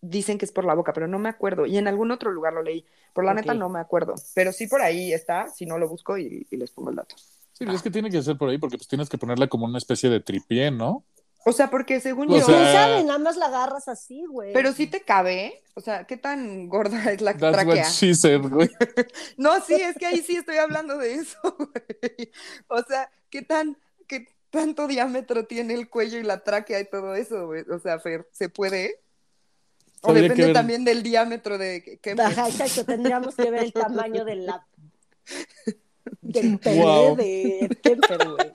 [0.01, 1.67] dicen que es por la boca, pero no me acuerdo.
[1.67, 2.87] Y en algún otro lugar lo leí.
[3.13, 4.15] Por la neta no me acuerdo.
[4.35, 7.17] Pero sí por ahí está, si no lo busco y, y les pongo el dato.
[7.53, 9.79] sí, es que tiene que ser por ahí porque pues tienes que ponerla como una
[9.79, 11.05] especie de tripié, ¿no?
[11.49, 12.45] O sea, porque según O yo.
[12.45, 13.05] sea, ¿Quién sabe?
[13.05, 14.53] Nada más la agarras así, güey.
[14.53, 17.85] Pero sí te cabe, o sea, ¿qué tan gorda es la That's tráquea?
[17.85, 18.69] what she said, güey.
[19.37, 22.33] No, sí, es que ahí sí estoy hablando de eso, güey.
[22.67, 23.79] O sea, ¿qué tan,
[24.09, 27.63] qué tanto diámetro tiene el cuello y la tráquea y todo eso, güey?
[27.71, 29.01] O sea, Fer, ¿se puede?
[30.03, 30.53] O Habría depende ver.
[30.53, 32.85] también del diámetro de que- Ajá, exacto.
[32.85, 34.67] Tendríamos que ver el tamaño de la...
[36.23, 37.17] del pene Wow.
[37.17, 38.51] de Kemper, güey.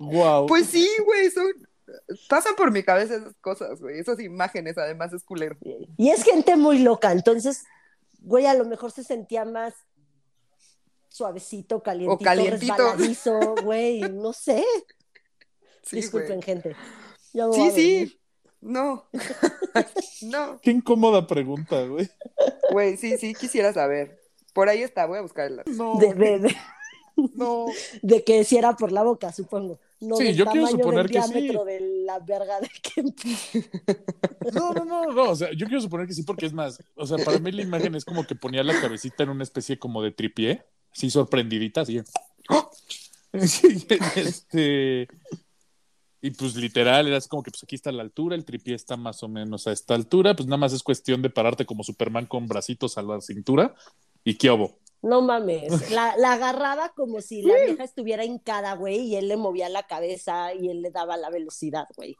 [0.00, 0.46] Wow.
[0.46, 1.46] Pues sí, güey, son...
[2.28, 3.98] Pasan por mi cabeza esas cosas, güey.
[3.98, 5.56] Esas imágenes, además, es culero.
[5.96, 7.64] Y es gente muy loca, entonces,
[8.20, 9.74] güey, a lo mejor se sentía más
[11.08, 12.74] suavecito, calientito, calientito.
[12.74, 14.64] resbaladizo, güey, no sé.
[15.84, 16.42] Sí, Disculpen, güey.
[16.42, 16.76] gente.
[17.54, 18.20] Sí, sí.
[18.60, 19.08] No.
[20.22, 20.60] no.
[20.60, 22.08] Qué incómoda pregunta, güey.
[22.70, 24.20] Güey, sí, sí, quisiera saber.
[24.54, 25.70] Por ahí está, voy a buscar el dato.
[25.72, 26.56] No, De, de, de,
[27.34, 27.66] no.
[28.00, 29.80] de que si era por la boca, supongo.
[30.02, 31.32] No Sí, del yo quiero suponer del que sí.
[31.32, 33.36] diámetro de la verga de Kemper.
[34.52, 37.06] No, no, no, no, o sea, yo quiero suponer que sí, porque es más, o
[37.06, 40.02] sea, para mí la imagen es como que ponía la cabecita en una especie como
[40.02, 42.00] de tripié, así sorprendidita, así.
[43.46, 43.86] Sí,
[44.16, 45.08] este,
[46.20, 48.96] y pues literal, era así como que pues aquí está la altura, el tripié está
[48.96, 52.26] más o menos a esta altura, pues nada más es cuestión de pararte como Superman
[52.26, 53.74] con bracitos a la cintura
[54.24, 54.81] y qué obo.
[55.02, 59.36] No mames, la, la agarraba como si la vieja estuviera hincada, güey, y él le
[59.36, 62.16] movía la cabeza y él le daba la velocidad, güey.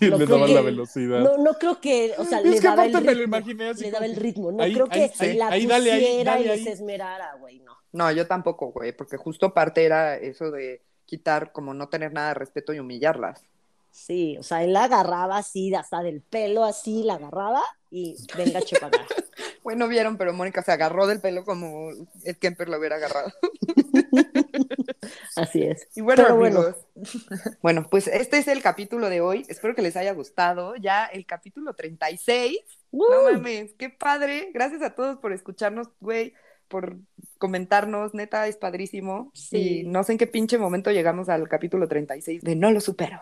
[0.00, 1.20] Y Lo le daba que- la velocidad.
[1.20, 3.12] No, no creo que, o sea, Es le que daba el me ritmo.
[3.14, 4.52] lo imaginé así le daba el ritmo.
[4.52, 6.58] No ahí- creo ahí- que sí, la ahí dale, ahí, pusiera dale y ahí.
[6.64, 7.76] les esmerara, güey, no.
[7.92, 12.28] No, yo tampoco, güey, porque justo parte era eso de quitar, como no tener nada
[12.28, 13.44] de respeto y humillarlas.
[13.92, 18.60] Sí, o sea, él la agarraba así, hasta del pelo así, la agarraba y venga,
[18.62, 18.90] chepada.
[19.62, 21.90] Bueno, vieron, pero Mónica se agarró del pelo como
[22.24, 23.32] Ed Kemper lo hubiera agarrado.
[25.36, 25.88] Así es.
[25.94, 26.60] Y bueno, Pero bueno.
[26.60, 26.76] amigos.
[27.62, 27.86] Bueno.
[27.88, 29.44] pues este es el capítulo de hoy.
[29.48, 30.74] Espero que les haya gustado.
[30.76, 32.58] Ya el capítulo 36.
[32.90, 33.32] No ¡Uh!
[33.32, 34.50] mames, qué padre.
[34.52, 36.34] Gracias a todos por escucharnos, güey,
[36.68, 36.98] por
[37.38, 38.14] comentarnos.
[38.14, 39.30] Neta, es padrísimo.
[39.34, 39.80] Sí.
[39.80, 43.20] Y no sé en qué pinche momento llegamos al capítulo 36 de No lo supero.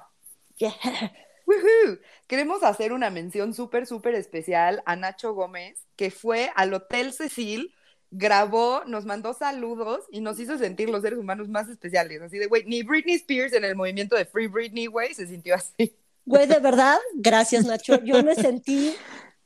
[0.61, 0.75] Yeah.
[1.47, 1.99] ¡Woohoo!
[2.27, 7.75] Queremos hacer una mención súper, súper especial a Nacho Gómez, que fue al Hotel Cecil
[8.11, 12.21] grabó, nos mandó saludos y nos hizo sentir los seres humanos más especiales.
[12.21, 15.55] Así de, güey, ni Britney Spears en el movimiento de Free Britney, güey, se sintió
[15.55, 15.97] así.
[16.27, 18.03] Güey, de verdad, gracias, Nacho.
[18.05, 18.95] Yo me sentí,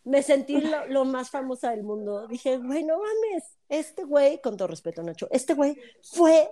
[0.03, 2.27] me sentí lo, lo más famosa del mundo.
[2.27, 6.51] Dije, güey, no mames, este güey, con todo respeto, Nacho, este güey fue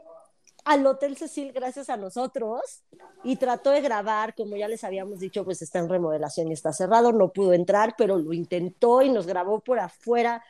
[0.65, 2.83] al Hotel Cecil gracias a nosotros
[3.25, 6.73] y trató de grabar, como ya les habíamos dicho, pues está en remodelación y está
[6.73, 10.45] cerrado, no pudo entrar, pero lo intentó y nos grabó por afuera,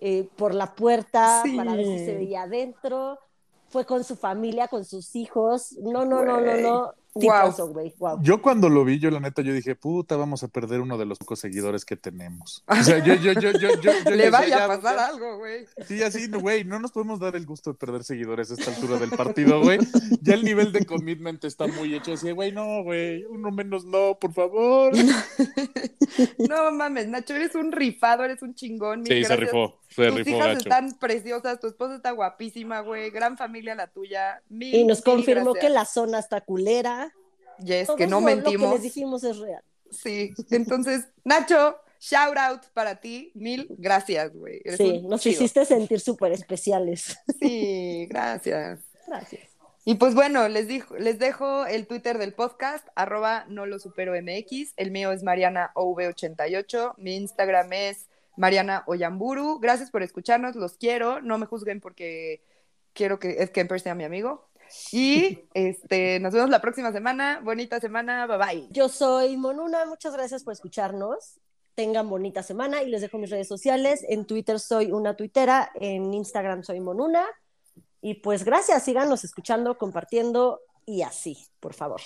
[0.00, 1.56] eh, por la puerta, Sí.
[1.56, 3.18] para ver si se veía adentro.
[3.68, 5.72] Fue con su familia, con sus hijos.
[5.80, 6.94] No, no, no, no, no.
[7.14, 7.94] Güey.
[7.98, 8.22] Wow.
[8.22, 11.04] Yo cuando lo vi, yo la neta, yo dije, puta, vamos a perder uno de
[11.04, 12.64] los pocos seguidores que tenemos.
[12.66, 15.38] O sea, yo, yo, yo, yo, yo, yo Le vaya ya, a pasar ya, algo,
[15.38, 15.66] güey.
[15.86, 18.74] Sí, así, no, güey, no nos podemos dar el gusto de perder seguidores a esta
[18.74, 19.78] altura del partido, güey.
[20.22, 22.14] Ya el nivel de commitment está muy hecho.
[22.14, 24.92] Así, güey, no, güey, uno menos no, por favor.
[26.38, 29.06] No mames, Nacho, eres un rifado, eres un chingón.
[29.06, 30.58] Sí, se rifó, se Tus hijas gacho.
[30.58, 33.10] están preciosas, tu esposa está guapísima, güey.
[33.10, 34.42] Gran familia la tuya.
[34.48, 35.64] Mil, Y nos confirmó gracias.
[35.70, 37.12] que la zona está culera.
[37.64, 38.72] Yes, Todo que no lo- Lo que mentimos.
[38.74, 39.62] les dijimos es real.
[39.90, 43.30] Sí, entonces, Nacho, shout out para ti.
[43.34, 44.60] Mil gracias, güey.
[44.64, 45.34] Eres Sí, nos chido.
[45.34, 47.16] hiciste sentir súper especiales.
[47.38, 48.80] Sí, gracias.
[49.06, 49.42] Gracias.
[49.84, 54.12] Y pues bueno, les, dijo, les dejo el Twitter del podcast, arroba no lo supero
[54.14, 54.72] MX.
[54.76, 56.94] El mío es Mariana OV88.
[56.98, 58.06] Mi Instagram es
[58.36, 59.58] Mariana Oyamburu.
[59.58, 61.20] Gracias por escucharnos, los quiero.
[61.20, 62.42] No me juzguen porque
[62.92, 64.48] quiero que es Kemper sea mi amigo.
[64.90, 67.40] Y este, nos vemos la próxima semana.
[67.42, 68.26] Bonita semana.
[68.26, 68.68] Bye bye.
[68.70, 71.38] Yo soy Monuna, muchas gracias por escucharnos.
[71.74, 74.04] Tengan bonita semana y les dejo mis redes sociales.
[74.08, 77.24] En Twitter soy una tuitera, en Instagram soy Monuna.
[78.02, 82.00] Y pues gracias, síganos escuchando, compartiendo y así, por favor.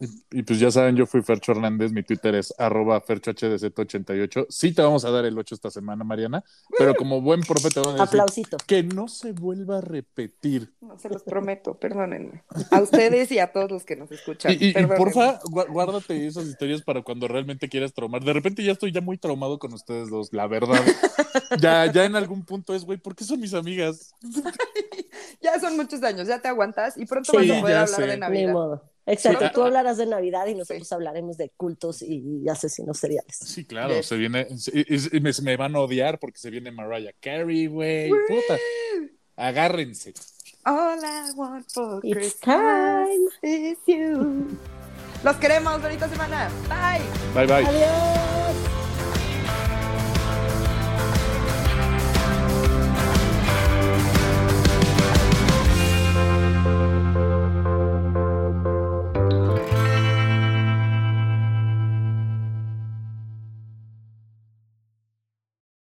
[0.00, 4.46] Y, y pues ya saben, yo fui Fercho Hernández, mi Twitter es arroba ferchohdz88.
[4.48, 6.42] Sí te vamos a dar el 8 esta semana, Mariana,
[6.76, 8.56] pero como buen profe te vamos a decir Aplausito.
[8.66, 10.72] que no se vuelva a repetir.
[10.80, 12.42] No se los prometo, perdónenme.
[12.72, 14.52] A ustedes y a todos los que nos escuchan.
[14.58, 18.24] Y, y- porfa, guárdate esas historias para cuando realmente quieras traumar.
[18.24, 20.82] De repente ya estoy ya muy traumado con ustedes dos, la verdad.
[21.60, 24.12] ya, ya en algún punto es, güey, ¿por qué son mis amigas?
[25.40, 28.06] Ya son muchos años, ya te aguantas y pronto Sí, vas a poder hablar sé.
[28.06, 28.82] de Ni Navidad.
[29.06, 29.50] Exacto, Sí.
[29.54, 30.94] tú hablarás de Navidad y nosotros Sí.
[30.94, 33.36] hablaremos de cultos y asesinos seriales.
[33.36, 34.06] Sí, claro, Yes.
[34.06, 34.46] se viene,
[35.20, 38.58] me, me van a odiar porque se viene Mariah Carey, güey, puta.
[39.36, 40.14] Agárrense.
[40.64, 43.28] All I want for It's Christmas time.
[43.42, 44.46] is you.
[45.22, 46.50] Los queremos, bonita semana.
[46.68, 47.02] Bye.
[47.34, 47.66] Bye, bye.
[47.66, 48.73] Adiós.